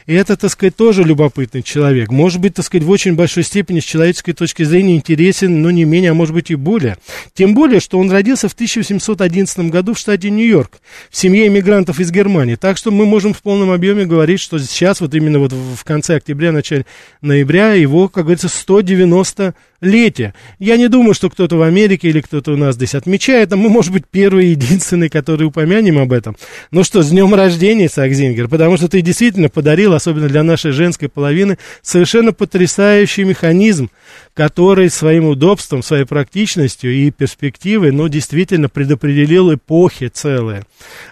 [0.06, 2.12] И это, так сказать, тоже любопытный человек.
[2.12, 5.86] Может быть, так сказать, в очень большой степени с человеческой точки зрения интересен, но не
[5.86, 6.98] менее, а может быть и более.
[7.34, 12.12] Тем более, что он родился в 1811 году в штате Нью-Йорк, в семье иммигрантов из
[12.12, 12.56] Германии.
[12.56, 16.16] Так что мы можем в полном объеме говорить, что сейчас, вот именно вот в конце
[16.16, 16.86] октября, начале
[17.22, 20.34] ноября, его, как говорится, 190 летие.
[20.60, 23.70] Я не думаю, что кто-то в Америке или кто-то у нас здесь отмечает, а мы,
[23.70, 26.38] может быть, первые единственные, которые упомянем об этом.
[26.70, 30.72] Ну что, с днем рождения, Исаак Зингер, потому что ты действительно подарил, особенно для нашей
[30.72, 33.90] женской половины, совершенно потрясающий механизм,
[34.34, 40.64] который своим удобством, своей практичностью и перспективой, ну, действительно предопределил эпохи целые.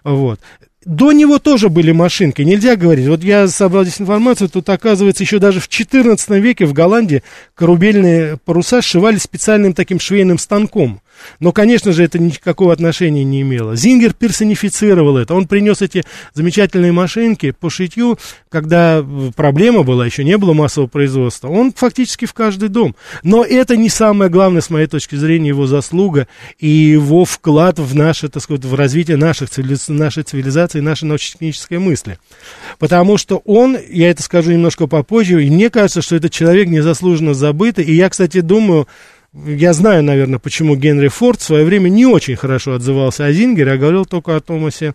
[0.03, 0.39] Вот.
[0.89, 3.05] До него тоже были машинки, нельзя говорить.
[3.07, 7.21] Вот я собрал здесь информацию, тут оказывается еще даже в 14 веке в Голландии
[7.53, 11.01] корабельные паруса сшивались специальным таким швейным станком.
[11.39, 13.75] Но, конечно же, это никакого отношения не имело.
[13.75, 15.33] Зингер персонифицировал это.
[15.33, 16.03] Он принес эти
[16.33, 18.17] замечательные машинки по шитью,
[18.49, 19.05] когда
[19.35, 21.47] проблема была, еще не было массового производства.
[21.47, 22.95] Он фактически в каждый дом.
[23.23, 26.27] Но это не самое главное, с моей точки зрения, его заслуга
[26.59, 31.79] и его вклад в наше, так сказать, в развитие наших цивилизаций, нашей цивилизации, нашей научно-технической
[31.79, 32.17] мысли.
[32.77, 37.33] Потому что он, я это скажу немножко попозже, и мне кажется, что этот человек незаслуженно
[37.33, 37.85] забытый.
[37.85, 38.87] И я, кстати, думаю,
[39.33, 43.73] я знаю, наверное, почему Генри Форд в свое время не очень хорошо отзывался о Зингере,
[43.73, 44.93] а говорил только о Томасе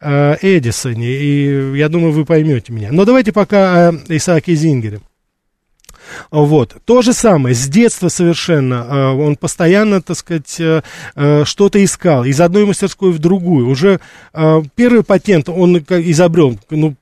[0.00, 1.08] э, Эдисоне.
[1.08, 2.88] И я думаю, вы поймете меня.
[2.90, 5.00] Но давайте пока о Исааке Зингере.
[6.30, 6.76] Вот.
[6.84, 10.82] То же самое, с детства совершенно, э, он постоянно, так сказать, э,
[11.14, 13.68] э, что-то искал, из одной мастерской в другую.
[13.68, 14.00] Уже
[14.74, 16.94] первый патент он изобрел, ну,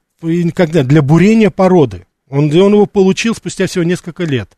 [0.55, 2.07] когда, для бурения породы.
[2.29, 4.51] Он, он его получил спустя всего несколько лет.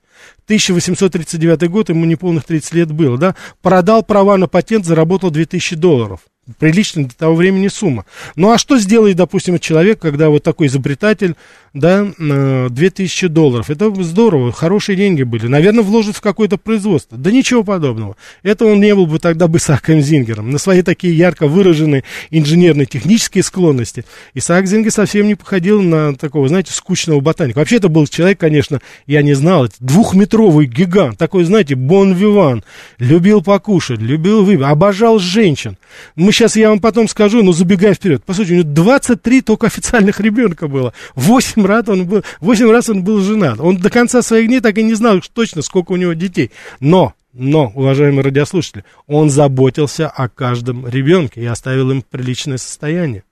[0.45, 6.21] 1839 год, ему неполных 30 лет было, да, продал права на патент, заработал 2000 долларов
[6.59, 8.05] приличная для того времени сумма.
[8.37, 11.35] Ну а что сделает, допустим, человек, когда вот такой изобретатель,
[11.77, 13.71] да, 2000 долларов?
[13.71, 15.47] Это здорово, хорошие деньги были.
[15.47, 17.17] Наверное, вложит в какое-то производство.
[17.19, 18.17] Да ничего подобного.
[18.43, 20.51] Это он не был бы тогда бы Исааком Зингером.
[20.51, 26.49] На свои такие ярко выраженные инженерные технические склонности Исаак Зингер совсем не походил на такого,
[26.49, 27.59] знаете, скучного ботаника.
[27.59, 32.65] Вообще это был человек, конечно, я не знал, двухметровый гигант, такой, знаете, бон-виван,
[32.99, 35.77] любил покушать, любил выпить, обожал женщин.
[36.15, 38.25] Мы сейчас я вам потом скажу, но забегая вперед.
[38.25, 40.93] По сути, у него 23 только официальных ребенка было.
[41.15, 43.61] 8 раз он был, 8 раз он был женат.
[43.61, 46.51] Он до конца своих дней так и не знал точно, сколько у него детей.
[46.81, 53.25] Но но, уважаемые радиослушатели, он заботился о каждом ребенке и оставил им приличное состояние.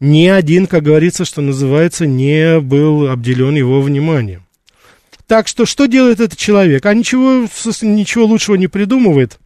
[0.00, 4.44] Ни один, как говорится, что называется, не был обделен его вниманием.
[5.28, 6.84] Так что, что делает этот человек?
[6.84, 7.46] А ничего,
[7.82, 9.38] ничего лучшего не придумывает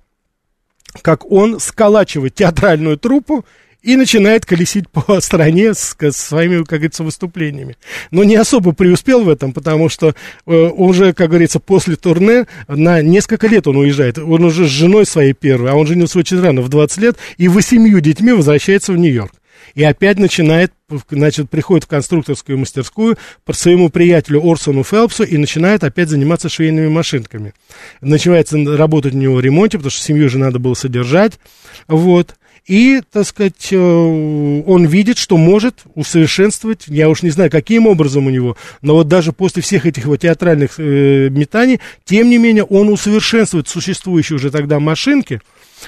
[1.03, 3.45] как он сколачивает театральную труппу
[3.87, 7.77] и начинает колесить по стране с, с своими, как говорится, выступлениями.
[8.11, 13.01] Но не особо преуспел в этом, потому что э, уже, как говорится, после турне на
[13.01, 14.19] несколько лет он уезжает.
[14.19, 17.47] Он уже с женой своей первой, а он женился очень рано, в 20 лет, и
[17.47, 19.33] восемью детьми возвращается в Нью-Йорк.
[19.77, 20.73] И опять начинает,
[21.11, 26.89] значит, приходит в конструкторскую мастерскую по своему приятелю Орсону Фелпсу и начинает опять заниматься швейными
[26.89, 27.55] машинками.
[28.01, 31.39] Начинается работать у него в ремонте, потому что семью же надо было содержать.
[31.87, 32.35] Вот.
[32.67, 38.27] И, так сказать, э, он видит, что может усовершенствовать, я уж не знаю, каким образом
[38.27, 42.65] у него, но вот даже после всех этих вот театральных э, метаний, тем не менее,
[42.65, 45.41] он усовершенствует существующие уже тогда машинки,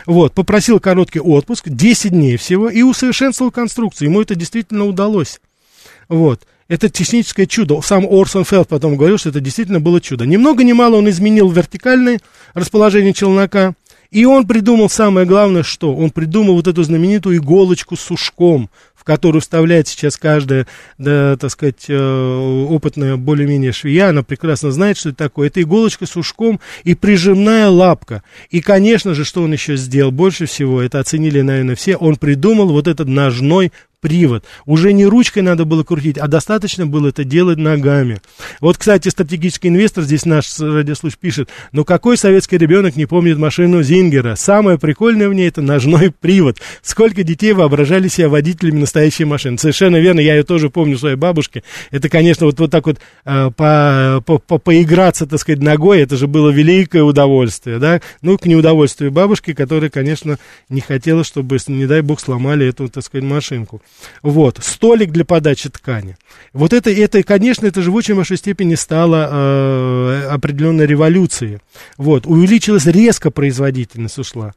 [0.06, 4.08] вот, попросил короткий отпуск, 10 дней всего, и усовершенствовал конструкцию.
[4.08, 5.40] Ему это действительно удалось.
[6.08, 6.46] Вот.
[6.68, 7.80] Это техническое чудо.
[7.80, 10.26] Сам Орсон Фелд потом говорил, что это действительно было чудо.
[10.26, 12.20] Ни много ни мало он изменил вертикальное
[12.52, 13.74] расположение челнока.
[14.11, 15.94] И он придумал самое главное, что?
[15.94, 18.71] Он придумал вот эту знаменитую иголочку с ушком,
[19.09, 20.66] которую вставляет сейчас каждая,
[20.99, 25.47] да, так сказать, э, опытная более-менее швея, она прекрасно знает, что это такое.
[25.47, 28.23] Это иголочка с ушком и прижимная лапка.
[28.51, 32.68] И, конечно же, что он еще сделал больше всего, это оценили, наверное, все, он придумал
[32.68, 34.44] вот этот ножной привод.
[34.64, 38.20] Уже не ручкой надо было крутить, а достаточно было это делать ногами.
[38.61, 43.82] Вот, кстати, стратегический инвестор, здесь наш радиослушатель пишет, но какой советский ребенок не помнит машину
[43.82, 44.37] Зингера?
[44.37, 46.58] Самое прикольное в ней это ножной привод.
[46.82, 49.58] Сколько детей воображали себя водителями настоящей машины.
[49.58, 51.64] Совершенно верно, я ее тоже помню своей бабушке.
[51.90, 56.16] Это, конечно, вот, вот так вот э, по, по, по, поиграться, так сказать, ногой, это
[56.16, 58.00] же было великое удовольствие, да?
[58.22, 63.04] Ну, к неудовольствию бабушки, которая, конечно, не хотела, чтобы, не дай бог, сломали эту, так
[63.04, 63.82] сказать, машинку.
[64.22, 66.16] Вот, столик для подачи ткани.
[66.53, 71.59] Вот это, это конечно, это же в очень большой степени стало э, определенной революцией.
[71.96, 74.55] Вот, увеличилась резко производительность ушла.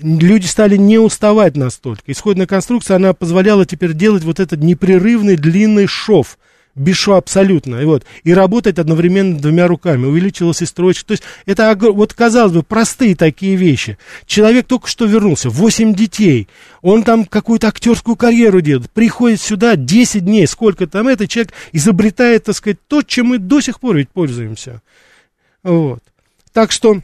[0.00, 2.02] Люди стали не уставать настолько.
[2.10, 6.38] Исходная конструкция, она позволяла теперь делать вот этот непрерывный длинный шов
[6.74, 7.76] Бешу абсолютно.
[7.76, 10.06] И, вот, и работать одновременно двумя руками.
[10.06, 11.06] Увеличилась и строчка.
[11.06, 13.96] То есть это, вот казалось бы, простые такие вещи.
[14.26, 16.48] Человек только что вернулся, 8 детей.
[16.82, 18.90] Он там какую-то актерскую карьеру делает.
[18.90, 20.46] Приходит сюда 10 дней.
[20.48, 24.82] Сколько там этот человек изобретает, так сказать, то, чем мы до сих пор ведь пользуемся.
[25.62, 26.02] Вот.
[26.52, 27.00] Так что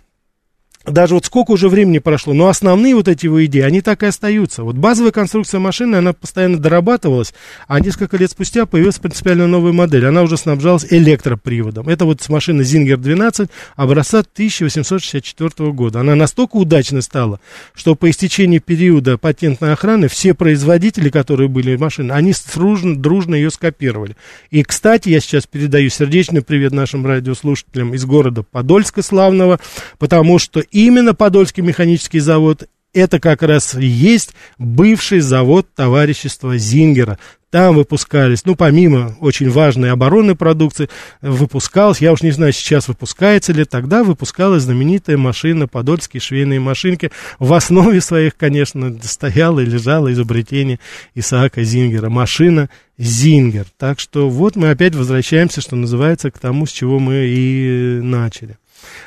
[0.86, 4.06] даже вот сколько уже времени прошло, но основные вот эти его идеи, они так и
[4.06, 4.64] остаются.
[4.64, 7.34] Вот базовая конструкция машины, она постоянно дорабатывалась,
[7.68, 10.06] а несколько лет спустя появилась принципиально новая модель.
[10.06, 11.86] Она уже снабжалась электроприводом.
[11.90, 16.00] Это вот машина Zinger 12 образца 1864 года.
[16.00, 17.40] Она настолько удачной стала,
[17.74, 23.50] что по истечении периода патентной охраны все производители, которые были машины, они дружно, дружно ее
[23.50, 24.16] скопировали.
[24.50, 29.60] И, кстати, я сейчас передаю сердечный привет нашим радиослушателям из города Подольска славного,
[29.98, 37.18] потому что именно Подольский механический завод это как раз и есть бывший завод товарищества Зингера.
[37.50, 40.88] Там выпускались, ну, помимо очень важной оборонной продукции,
[41.20, 47.10] выпускалась, я уж не знаю, сейчас выпускается ли, тогда выпускалась знаменитая машина, подольские швейные машинки.
[47.40, 50.78] В основе своих, конечно, стояло и лежало изобретение
[51.16, 52.08] Исаака Зингера.
[52.08, 53.66] Машина Зингер.
[53.78, 58.58] Так что вот мы опять возвращаемся, что называется, к тому, с чего мы и начали.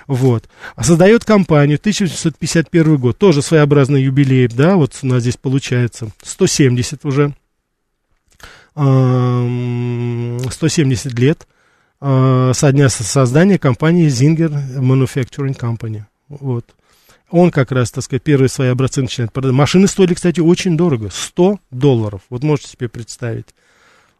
[0.08, 0.47] Вот.
[0.76, 7.06] А создает компанию, 1751 год, тоже своеобразный юбилей, да, вот у нас здесь получается 170
[7.06, 7.34] уже,
[8.76, 11.47] 170 лет
[12.01, 16.04] а, со дня создания компании Zinger Manufacturing Company.
[16.28, 16.66] Вот.
[17.30, 19.56] Он как раз, так сказать, первые свои образцы начинает продавать.
[19.56, 21.10] Машины стоили, кстати, очень дорого.
[21.12, 22.22] 100 долларов.
[22.30, 23.47] Вот можете себе представить.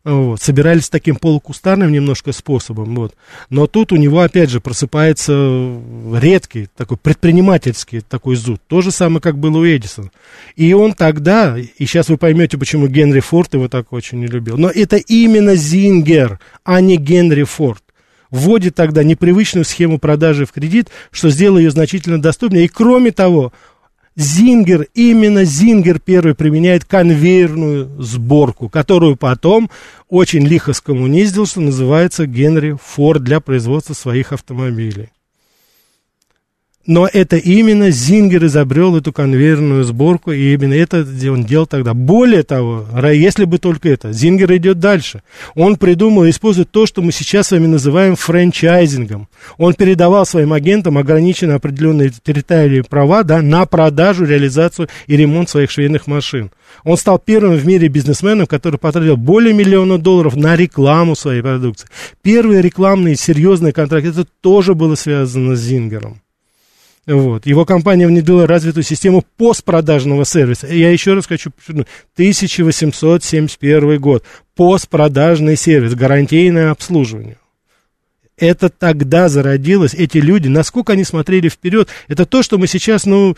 [0.06, 3.16] Вот, собирались таким полукустарным немножко способом, вот.
[3.50, 5.80] Но тут у него, опять же, просыпается
[6.14, 8.60] редкий, такой предпринимательский такой зуд.
[8.68, 10.12] То же самое, как было у Эдисона.
[10.58, 14.58] И он тогда, и сейчас вы поймете, почему Генри Форд его так очень не любил,
[14.58, 17.82] но это именно Зингер, а не Генри Форд
[18.30, 22.66] вводит тогда непривычную схему продажи в кредит, что сделало ее значительно доступнее.
[22.66, 23.54] И кроме того,
[24.16, 29.72] Зингер, именно Зингер первый применяет конвейерную сборку, которую потом
[30.08, 35.10] очень лихо скоммуниздил, что называется Генри Форд для производства своих автомобилей.
[36.86, 41.94] Но это именно Зингер изобрел эту конвейерную сборку, и именно это он делал тогда.
[41.94, 45.24] Более того, если бы только это, Зингер идет дальше.
[45.56, 49.30] Он придумал и использует то, что мы сейчас с вами называем франчайзингом.
[49.58, 55.72] Он передавал своим агентам ограниченно определенные территориальные права да, на продажу, реализацию и ремонт своих
[55.72, 56.52] швейных машин.
[56.84, 61.88] Он стал первым в мире бизнесменом, который потратил более миллиона долларов на рекламу своей продукции.
[62.22, 66.23] Первые рекламные серьезные контракты, это тоже было связано с Зингером.
[67.06, 67.46] Вот.
[67.46, 70.68] Его компания внедрила развитую систему постпродажного сервиса.
[70.68, 71.88] Я еще раз хочу подчеркнуть.
[72.14, 74.24] 1871 год.
[74.56, 77.38] Постпродажный сервис, гарантийное обслуживание.
[78.38, 79.94] Это тогда зародилось.
[79.94, 83.36] Эти люди, насколько они смотрели вперед, это то, что мы сейчас, ну,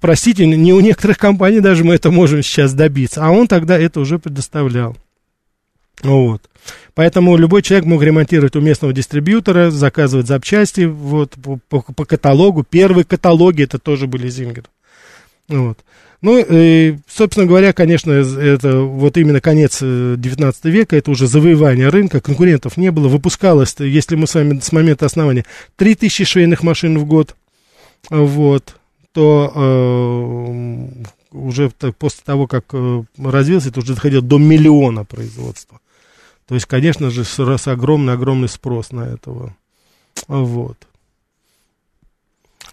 [0.00, 3.24] простите, не у некоторых компаний даже мы это можем сейчас добиться.
[3.24, 4.96] А он тогда это уже предоставлял.
[6.02, 6.42] Вот.
[6.94, 12.64] Поэтому любой человек мог ремонтировать у местного дистрибьютора, заказывать запчасти вот, по, по, по каталогу.
[12.64, 14.64] Первые каталоги это тоже были Зингер.
[15.48, 15.78] Вот.
[16.22, 21.88] Ну, и, собственно говоря, конечно, это вот именно конец 19 э, века, это уже завоевание
[21.88, 25.44] рынка, конкурентов не было, выпускалось, если мы с вами с момента основания,
[25.76, 27.36] 3000 швейных машин в год,
[28.08, 28.76] вот,
[29.12, 30.88] то э,
[31.32, 35.80] уже после того, как э, развился, это уже доходило до миллиона производства.
[36.46, 39.56] То есть, конечно же, с огромный-огромный спрос на этого.
[40.28, 40.76] Вот.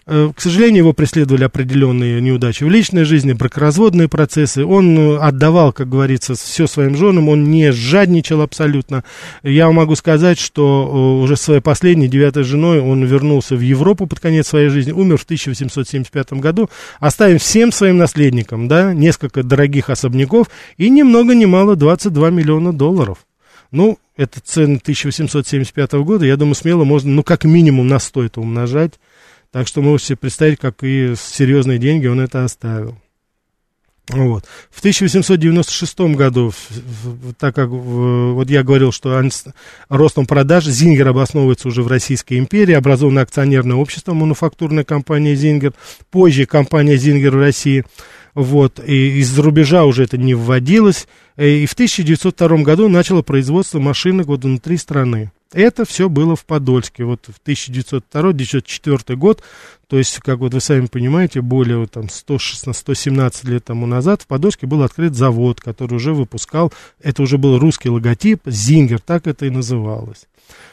[0.06, 4.64] Э, к сожалению, его преследовали определенные неудачи в личной жизни, бракоразводные процессы.
[4.64, 9.02] Он э, отдавал, как говорится, все своим женам, он не жадничал абсолютно.
[9.42, 14.20] Я могу сказать, что э, уже своей последней, девятой женой, он вернулся в Европу под
[14.20, 16.68] конец своей жизни, умер в 1875 году,
[17.00, 22.74] оставив всем своим наследникам, да, несколько дорогих особняков и ни много ни мало 22 миллиона
[22.74, 23.18] долларов.
[23.74, 28.40] Ну, это цены 1875 года, я думаю, смело можно, ну, как минимум на 100 это
[28.40, 29.00] умножать.
[29.50, 32.96] Так что можете себе представить, как и серьезные деньги он это оставил.
[34.10, 34.44] Вот.
[34.70, 36.52] В 1896 году,
[37.36, 39.20] так как вот я говорил, что
[39.88, 45.72] ростом продаж Зингер обосновывается уже в Российской империи, образовано акционерное общество, мануфактурная компания Зингер,
[46.12, 47.84] позже компания Зингер в России–
[48.34, 51.06] вот, и из-за рубежа уже это не вводилось,
[51.36, 55.30] э, и в 1902 году начало производство машинок вот внутри страны.
[55.52, 59.42] Это все было в Подольске, вот в 1902-1904 год,
[59.86, 64.66] то есть, как вот вы сами понимаете, более там, 116-117 лет тому назад в Подольске
[64.66, 69.50] был открыт завод, который уже выпускал, это уже был русский логотип, Зингер, так это и
[69.50, 70.26] называлось.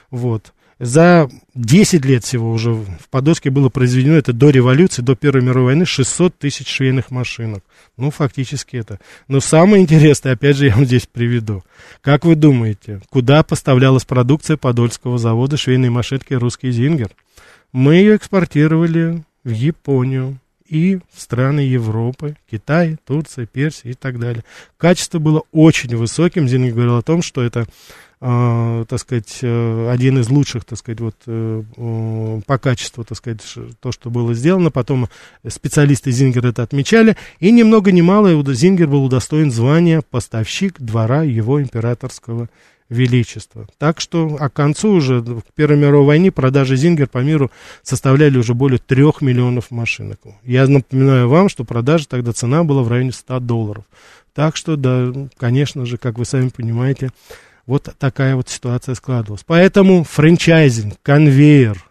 [0.09, 0.51] Вот.
[0.82, 5.73] За 10 лет всего уже в Подольске было произведено, это до революции, до Первой мировой
[5.73, 7.63] войны, 600 тысяч швейных машинок.
[7.97, 8.99] Ну, фактически это.
[9.27, 11.63] Но самое интересное, опять же, я вам здесь приведу.
[12.01, 17.11] Как вы думаете, куда поставлялась продукция Подольского завода швейной машинки «Русский Зингер»?
[17.71, 24.43] Мы ее экспортировали в Японию и в страны Европы, Китай, Турция, Персия и так далее.
[24.77, 26.47] Качество было очень высоким.
[26.47, 27.67] Зингер говорил о том, что это
[28.22, 31.63] так сказать, э, один из лучших, так сказать, вот э,
[32.45, 33.41] по качеству, так сказать,
[33.80, 34.69] то, что было сделано.
[34.69, 35.09] Потом
[35.47, 37.17] специалисты Зингер это отмечали.
[37.39, 42.47] И ни много ни мало Зингер был удостоен звания поставщик двора его императорского
[42.89, 43.67] величества.
[43.80, 47.49] Так что, а к концу уже, к Первой мировой войне, продажи Зингер по миру
[47.82, 50.19] составляли уже более трех миллионов машинок.
[50.43, 53.86] Я напоминаю вам, что продажа тогда цена была в районе 100 долларов.
[54.36, 57.09] Так что, да, конечно же, как вы сами понимаете,
[57.66, 59.43] вот такая вот ситуация складывалась.
[59.45, 61.84] Поэтому франчайзинг, конвейер,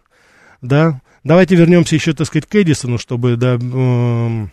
[0.61, 1.01] да.
[1.23, 4.47] Давайте вернемся еще, так сказать, к Эдисону, чтобы, да, э,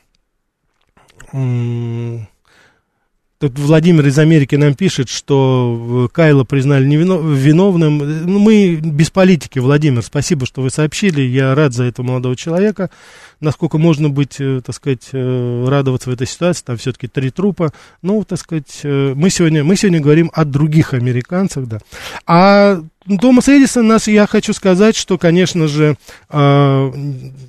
[1.33, 2.19] э,
[3.41, 7.99] Тут Владимир из Америки нам пишет, что Кайла признали невиновным.
[7.99, 11.21] Ну, мы без политики, Владимир, спасибо, что вы сообщили.
[11.21, 12.91] Я рад за этого молодого человека
[13.41, 17.73] насколько можно быть, э, так сказать, э, радоваться в этой ситуации, там все-таки три трупа,
[18.03, 21.79] ну, так сказать, э, мы сегодня, мы сегодня говорим о других американцах, да.
[22.27, 22.81] А
[23.21, 25.97] Томас Эдисон, нас, я хочу сказать, что, конечно же,
[26.29, 26.93] э,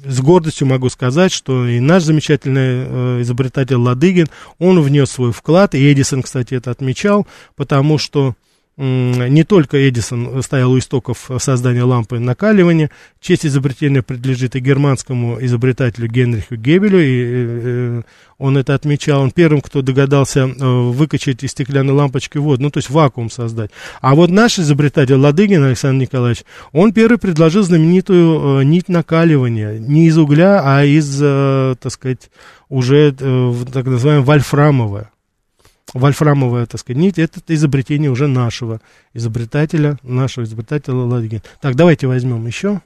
[0.06, 4.28] с гордостью могу сказать, что и наш замечательный э, изобретатель Ладыгин,
[4.58, 8.36] он внес свой вклад, и Эдисон, кстати, это отмечал, потому что
[8.80, 12.90] не только Эдисон стоял у истоков создания лампы накаливания.
[13.20, 18.02] Честь изобретения принадлежит и германскому изобретателю Генриху Гебелю, и э,
[18.38, 19.22] он это отмечал.
[19.22, 23.72] Он первым, кто догадался э, выкачать из стеклянной лампочки воду, ну, то есть вакуум создать.
[24.00, 29.78] А вот наш изобретатель Ладыгин Александр Николаевич, он первый предложил знаменитую э, нить накаливания.
[29.78, 32.30] Не из угля, а из, так сказать,
[32.70, 35.12] уже так называемая вольфрамовая
[35.94, 38.80] вольфрамовая, так сказать, нить, это изобретение уже нашего
[39.14, 41.42] изобретателя, нашего изобретателя Ладыгин.
[41.62, 42.82] Так, давайте возьмем еще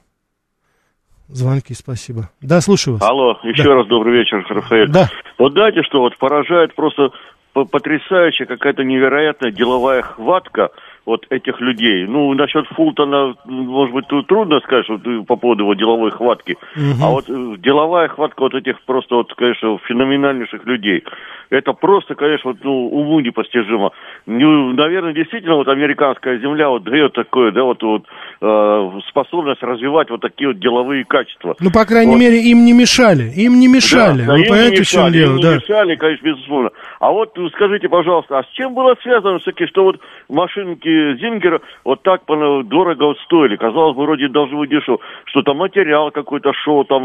[1.28, 2.30] звонки, спасибо.
[2.40, 3.02] Да, слушаю вас.
[3.02, 3.74] Алло, еще да.
[3.74, 4.88] раз добрый вечер, Рафаэль.
[4.88, 5.10] Да.
[5.38, 7.10] Вот знаете, что вот поражает просто
[7.52, 10.70] потрясающая какая-то невероятная деловая хватка
[11.06, 12.06] вот этих людей.
[12.06, 16.56] Ну, насчет Фултона, может быть, тут трудно сказать что по поводу его деловой хватки.
[16.76, 17.02] Угу.
[17.04, 21.04] А вот э, деловая хватка вот этих просто, вот, конечно, феноменальнейших людей.
[21.50, 23.92] Это просто, конечно, вот, ну, уму непостижимо.
[24.26, 28.04] Ну, наверное, действительно, вот американская земля вот дает такое, да, вот, вот
[28.40, 31.54] э, способность развивать вот такие вот деловые качества.
[31.60, 32.20] Ну, по крайней вот.
[32.20, 33.30] мере, им не мешали.
[33.36, 34.22] Им не мешали.
[34.22, 35.34] Да, Вы им понимаете, не мешали, в чем дело?
[35.34, 35.48] Им да.
[35.50, 36.70] не мешали, конечно, безусловно.
[37.00, 42.02] А вот скажите, пожалуйста, а с чем было связано все-таки, что вот машинки Зингера вот
[42.02, 43.56] так дорого стоили.
[43.56, 44.98] Казалось бы, вроде должны быть дешево.
[45.26, 47.02] Что там материал какой-то шел, там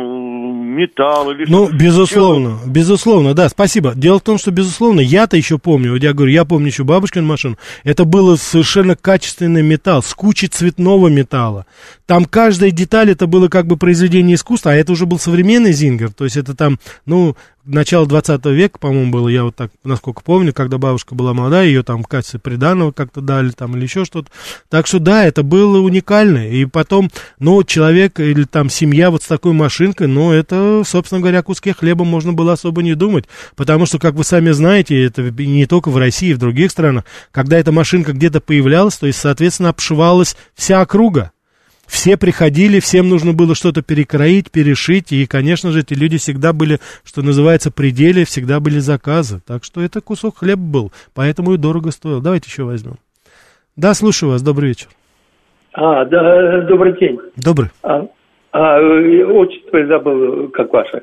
[0.75, 2.73] металл или Ну, что безусловно, Чего?
[2.73, 3.93] безусловно, да, спасибо.
[3.95, 7.27] Дело в том, что, безусловно, я-то еще помню, вот я говорю, я помню еще бабушкину
[7.27, 11.65] машину, это было совершенно качественный металл, с кучей цветного металла.
[12.05, 16.11] Там каждая деталь, это было как бы произведение искусства, а это уже был современный Зингер,
[16.11, 17.35] то есть это там, ну,
[17.65, 21.83] начало 20 века, по-моему, было, я вот так, насколько помню, когда бабушка была молодая, ее
[21.83, 24.29] там в качестве приданого как-то дали, там, или еще что-то.
[24.69, 26.49] Так что, да, это было уникально.
[26.49, 31.43] И потом, ну, человек или там семья вот с такой машинкой, ну, это, собственно говоря,
[31.43, 33.25] куске хлеба можно было особо не думать.
[33.55, 37.57] Потому что, как вы сами знаете, это не только в России, в других странах, когда
[37.57, 41.31] эта машинка где-то появлялась, то есть, соответственно, обшивалась вся округа
[41.89, 46.77] все приходили, всем нужно было что-то перекроить, перешить, и, конечно же, эти люди всегда были,
[47.03, 49.41] что называется, пределе, всегда были заказы.
[49.45, 52.21] Так что это кусок хлеба был, поэтому и дорого стоил.
[52.21, 52.97] Давайте еще возьмем.
[53.75, 54.87] Да, слушаю вас, добрый вечер.
[55.73, 57.19] А, да, добрый день.
[57.35, 57.69] Добрый.
[57.81, 58.05] А,
[58.51, 61.01] а отчество забыл, как ваше?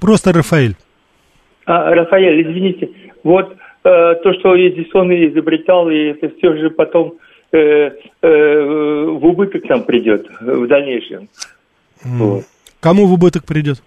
[0.00, 0.74] Просто Рафаэль.
[1.66, 2.90] А, Рафаэль, извините,
[3.22, 7.14] вот э, то, что Эдисон изобретал, и это все же потом
[7.54, 7.92] э,
[8.22, 11.28] э, в убыток нам придет в дальнейшем.
[12.04, 12.18] Mm.
[12.18, 12.44] Вот.
[12.80, 13.82] Кому в убыток придет?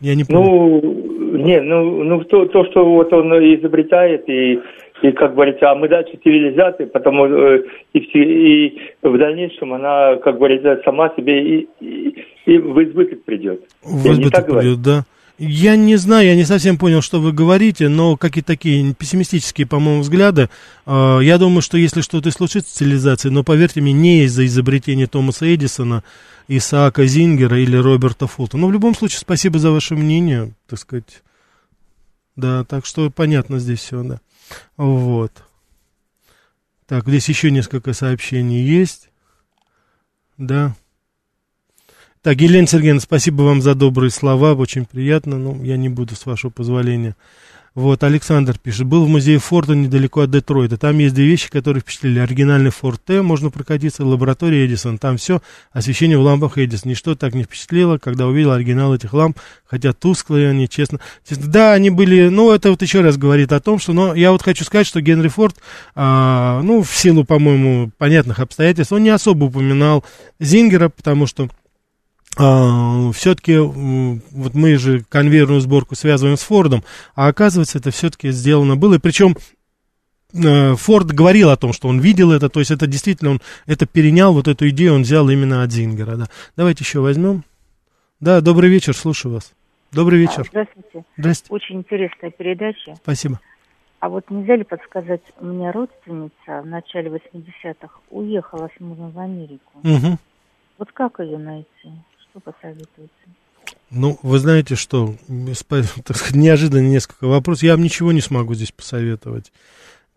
[0.00, 0.42] Я не понял.
[0.42, 4.60] Ну, не, ну, ну то, то, что вот он изобретает и
[5.02, 10.36] и, как говорится, а мы дальше цивилизации, потому э, и, и в дальнейшем она, как
[10.36, 13.64] говорится, сама себе и, и, и в избыток придет.
[13.82, 15.04] В избыток придет, да.
[15.38, 20.02] Я не знаю, я не совсем понял, что вы говорите, но какие-то такие пессимистические, по-моему,
[20.02, 20.50] взгляды.
[20.86, 25.06] Э, я думаю, что если что-то случится с цивилизацией, но поверьте мне, не из-за изобретения
[25.06, 26.04] Томаса Эдисона,
[26.48, 28.56] Исаака Зингера или Роберта Фулта.
[28.56, 31.22] Но в любом случае, спасибо за ваше мнение, так сказать.
[32.36, 34.20] Да, так что понятно здесь все, да.
[34.76, 35.32] Вот.
[36.86, 39.10] Так, здесь еще несколько сообщений есть.
[40.36, 40.74] Да.
[42.22, 46.24] Так, Елена Сергеевна, спасибо вам за добрые слова, очень приятно, но я не буду, с
[46.24, 47.16] вашего позволения.
[47.74, 51.80] Вот, Александр пишет, был в музее Форда недалеко от Детройта, там есть две вещи, которые
[51.80, 52.20] впечатлили.
[52.20, 55.42] Оригинальный Форд Т, можно прокатиться, лаборатория Эдисон, там все,
[55.72, 56.92] освещение в лампах Эдисон.
[56.92, 61.00] Ничто так не впечатлило, когда увидел оригинал этих ламп, хотя тусклые они, честно.
[61.28, 64.30] честно да, они были, ну, это вот еще раз говорит о том, что, но я
[64.30, 65.56] вот хочу сказать, что Генри Форд,
[65.96, 70.04] а, ну, в силу, по-моему, понятных обстоятельств, он не особо упоминал
[70.38, 71.48] Зингера, потому что
[72.34, 76.82] все-таки вот мы же конвейерную сборку связываем с Фордом,
[77.14, 79.36] а оказывается это все-таки сделано было, и причем
[80.32, 83.86] э, Форд говорил о том, что он видел это, то есть это действительно он это
[83.86, 86.16] перенял, вот эту идею он взял именно от Зингера.
[86.16, 86.26] Да.
[86.56, 87.44] Давайте еще возьмем.
[88.18, 89.52] Да, добрый вечер, слушаю вас.
[89.92, 90.46] Добрый вечер.
[90.48, 91.04] Здравствуйте.
[91.18, 91.64] Здравствуйте.
[91.64, 92.94] Очень интересная передача.
[93.02, 93.40] Спасибо.
[94.00, 99.18] А вот нельзя ли подсказать, у меня родственница в начале 80-х уехала с мужем в
[99.18, 99.78] Америку.
[99.84, 100.18] Угу.
[100.78, 101.90] Вот как ее найти?
[102.32, 103.12] Что посоветуете?
[103.90, 107.64] Ну, вы знаете, что, неожиданно несколько вопросов.
[107.64, 109.52] Я вам ничего не смогу здесь посоветовать.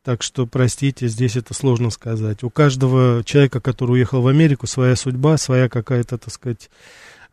[0.02, 2.42] Так что, простите, здесь это сложно сказать.
[2.44, 6.70] У каждого человека, который уехал в Америку, своя судьба, своя какая-то, так сказать,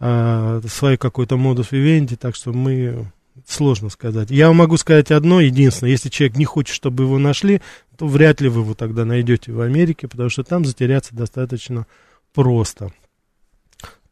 [0.01, 3.07] э, свой какой-то модус вивенди, так что мы...
[3.47, 4.30] Сложно сказать.
[4.30, 7.62] Я могу сказать одно, единственное, если человек не хочет, чтобы его нашли,
[7.97, 11.87] то вряд ли вы его тогда найдете в Америке, потому что там затеряться достаточно
[12.35, 12.93] просто.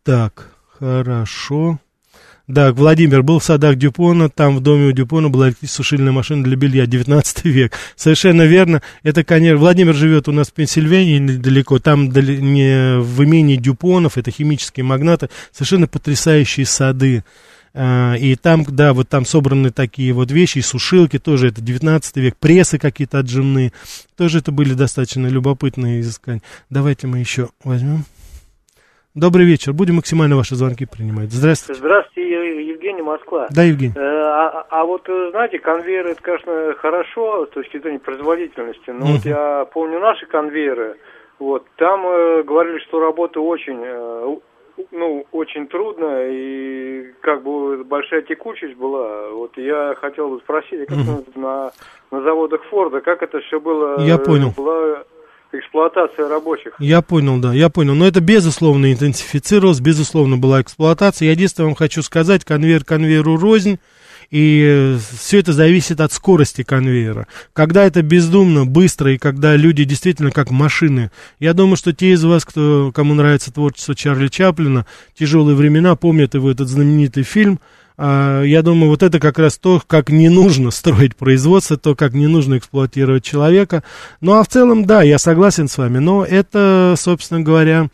[0.03, 1.78] Так, Хорошо.
[2.49, 6.57] Да, Владимир был в садах Дюпона, там в доме у Дюпона была сушильная машина для
[6.57, 7.74] белья, 19 век.
[7.95, 8.83] Совершенно верно.
[9.05, 14.33] Это, конечно, Владимир живет у нас в Пенсильвании недалеко, там не в имении Дюпонов, это
[14.33, 17.24] химические магнаты, совершенно потрясающие сады.
[17.72, 22.16] А, и там, да, вот там собраны такие вот вещи, и сушилки тоже, это 19
[22.16, 23.72] век, прессы какие-то отжимные,
[24.16, 26.43] тоже это были достаточно любопытные изыскания.
[26.68, 28.07] Давайте мы еще возьмем.
[29.17, 29.73] Добрый вечер.
[29.73, 31.33] Будем максимально ваши звонки принимать.
[31.33, 31.81] Здравствуйте.
[31.81, 33.49] Здравствуйте, Евгений Москва.
[33.51, 33.93] Да, Евгений.
[33.97, 39.07] Э, а, а вот, э, знаете, конвейер, это, конечно, хорошо с точки зрения производительности, но
[39.07, 40.97] uh вот я помню наши конвейеры,
[41.41, 44.37] вот, там э, говорили, что работа очень, э,
[44.93, 49.31] ну, очень трудно, и как бы большая текучесть была.
[49.31, 51.73] Вот я хотел бы спросить, как uh на,
[52.13, 54.01] на заводах Форда, как это все было?
[54.03, 54.53] Я понял.
[54.57, 55.03] Была
[55.53, 56.74] эксплуатация рабочих.
[56.78, 57.94] Я понял, да, я понял.
[57.94, 61.26] Но это безусловно интенсифицировалось, безусловно была эксплуатация.
[61.26, 63.78] Я единственное вам хочу сказать, конвейер конвейеру рознь.
[64.30, 67.26] И все это зависит от скорости конвейера.
[67.53, 71.11] Когда это бездумно, быстро, и когда люди действительно как машины.
[71.40, 74.86] Я думаю, что те из вас, кто, кому нравится творчество Чарли Чаплина,
[75.18, 77.59] «Тяжелые времена», помнят его этот знаменитый фильм–
[78.01, 82.26] я думаю, вот это как раз то, как не нужно строить производство, то, как не
[82.26, 83.82] нужно эксплуатировать человека.
[84.20, 87.88] Ну, а в целом, да, я согласен с вами, но это, собственно говоря,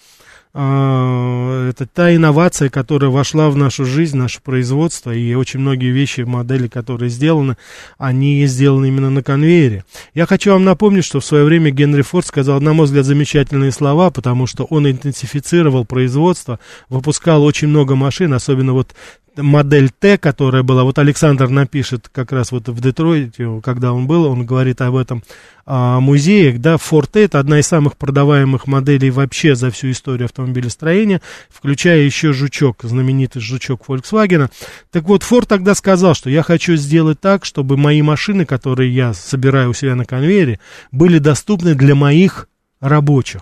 [0.59, 6.22] а, это та инновация, которая вошла в нашу жизнь, наше производство, и очень многие вещи,
[6.22, 7.59] модели, которые сделаны,
[7.98, 9.84] они сделаны именно на конвейере.
[10.14, 13.70] Я хочу вам напомнить, что в свое время Генри Форд сказал, на мой взгляд, замечательные
[13.70, 18.94] слова, потому что он интенсифицировал производство, выпускал очень много машин, особенно вот
[19.37, 24.24] модель Т, которая была, вот Александр напишет как раз вот в Детройте, когда он был,
[24.24, 25.22] он говорит об этом
[25.64, 30.26] а, музее, да, Ford T это одна из самых продаваемых моделей вообще за всю историю
[30.26, 31.20] автомобилестроения,
[31.51, 34.51] включая еще жучок, знаменитый жучок Volkswagen.
[34.93, 39.12] Так вот, Ford тогда сказал, что я хочу сделать так, чтобы мои машины, которые я
[39.12, 40.61] собираю у себя на конвейере,
[40.93, 42.49] были доступны для моих
[42.80, 43.41] рабочих.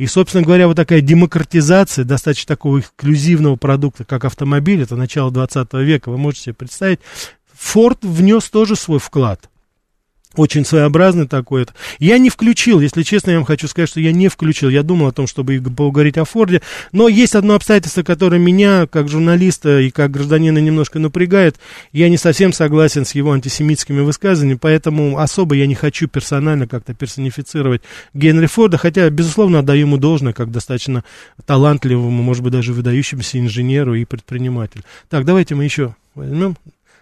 [0.00, 5.74] И, собственно говоря, вот такая демократизация достаточно такого эксклюзивного продукта, как автомобиль, это начало 20
[5.74, 7.00] века, вы можете себе представить,
[7.52, 9.49] Форд внес тоже свой вклад.
[10.36, 11.62] Очень своеобразный такой.
[11.62, 11.74] это.
[11.98, 14.68] Я не включил, если честно, я вам хочу сказать, что я не включил.
[14.68, 16.62] Я думал о том, чтобы поговорить о Форде.
[16.92, 21.56] Но есть одно обстоятельство, которое меня, как журналиста и как гражданина, немножко напрягает.
[21.90, 26.94] Я не совсем согласен с его антисемитскими высказываниями, поэтому особо я не хочу персонально как-то
[26.94, 27.82] персонифицировать
[28.14, 31.02] Генри Форда, хотя, безусловно, отдаю ему должное, как достаточно
[31.44, 34.84] талантливому, может быть, даже выдающемуся инженеру и предпринимателю.
[35.08, 36.56] Так, давайте мы еще возьмем.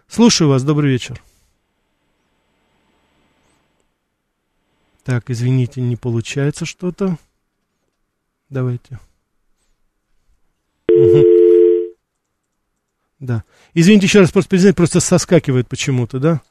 [0.08, 1.20] Слушаю вас, добрый вечер.
[5.08, 7.16] Так, извините, не получается что-то.
[8.50, 8.98] Давайте.
[13.18, 13.42] Да.
[13.72, 16.42] Извините еще раз, просто президент просто соскакивает почему-то, да?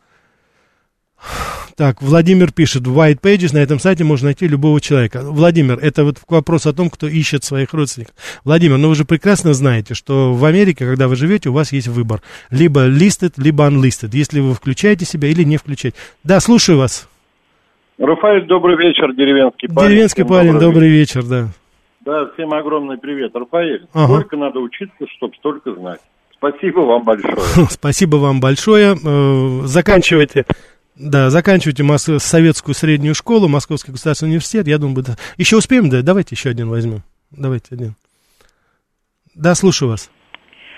[1.75, 5.21] Так, Владимир пишет, в White Pages на этом сайте можно найти любого человека.
[5.21, 8.15] Владимир, это вот вопрос о том, кто ищет своих родственников.
[8.43, 11.89] Владимир, ну вы же прекрасно знаете, что в Америке, когда вы живете, у вас есть
[11.89, 12.23] выбор.
[12.49, 14.09] Либо listed, либо unlisted.
[14.13, 15.95] Если вы включаете себя или не включаете.
[16.23, 17.07] Да, слушаю вас.
[17.97, 19.89] Рафаэль, добрый вечер, деревенский парень.
[19.89, 21.21] Деревенский всем парень, добрый, добрый вечер.
[21.21, 21.47] вечер, да.
[22.01, 23.35] Да, всем огромный привет.
[23.35, 24.13] Рафаэль, ага.
[24.13, 25.99] сколько надо учиться, чтобы столько знать?
[26.37, 27.35] Спасибо вам большое.
[27.69, 28.95] Спасибо вам большое.
[28.95, 30.45] Э, заканчивайте
[30.99, 34.67] да, заканчивайте мос- советскую среднюю школу, Московский государственный университет.
[34.67, 35.15] Я думаю, да.
[35.37, 36.01] Еще успеем, да?
[36.01, 37.03] Давайте еще один возьмем.
[37.29, 37.95] Давайте один.
[39.35, 40.09] Да, слушаю вас.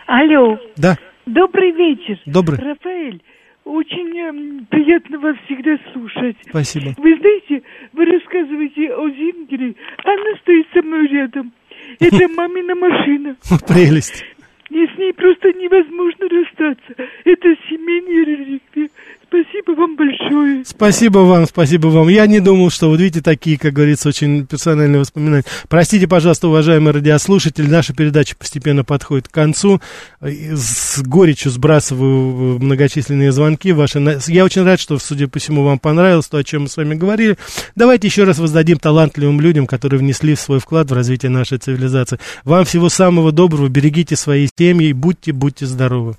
[0.08, 0.58] Алло.
[0.76, 0.98] Да.
[1.26, 2.20] Добрый вечер.
[2.26, 2.60] Добрый.
[2.60, 3.22] Рафаэль,
[3.70, 6.38] очень э, приятно вас всегда слушать.
[6.50, 6.94] Спасибо.
[6.98, 7.62] Вы знаете,
[7.94, 11.52] вы рассказываете о Зингере, она стоит со мной рядом.
[12.00, 13.36] Это мамина машина.
[13.68, 14.26] Прелесть.
[14.70, 16.94] И с ней просто невозможно расстаться.
[17.26, 18.90] Это семейный реликвия.
[19.30, 20.66] Спасибо вам большое.
[20.66, 22.08] Спасибо вам, спасибо вам.
[22.08, 25.44] Я не думал, что, вот видите, такие, как говорится, очень персональные воспоминания.
[25.68, 29.82] Простите, пожалуйста, уважаемые радиослушатели, наша передача постепенно подходит к концу.
[30.20, 34.00] С горечью сбрасываю многочисленные звонки ваши.
[34.28, 36.96] Я очень рад, что, судя по всему, вам понравилось то, о чем мы с вами
[36.96, 37.38] говорили.
[37.76, 42.20] Давайте еще раз воздадим талантливым людям, которые внесли свой вклад в развитие нашей цивилизации.
[42.46, 46.16] Вам всего самого доброго, берегите свои семьи и будьте, будьте здоровы.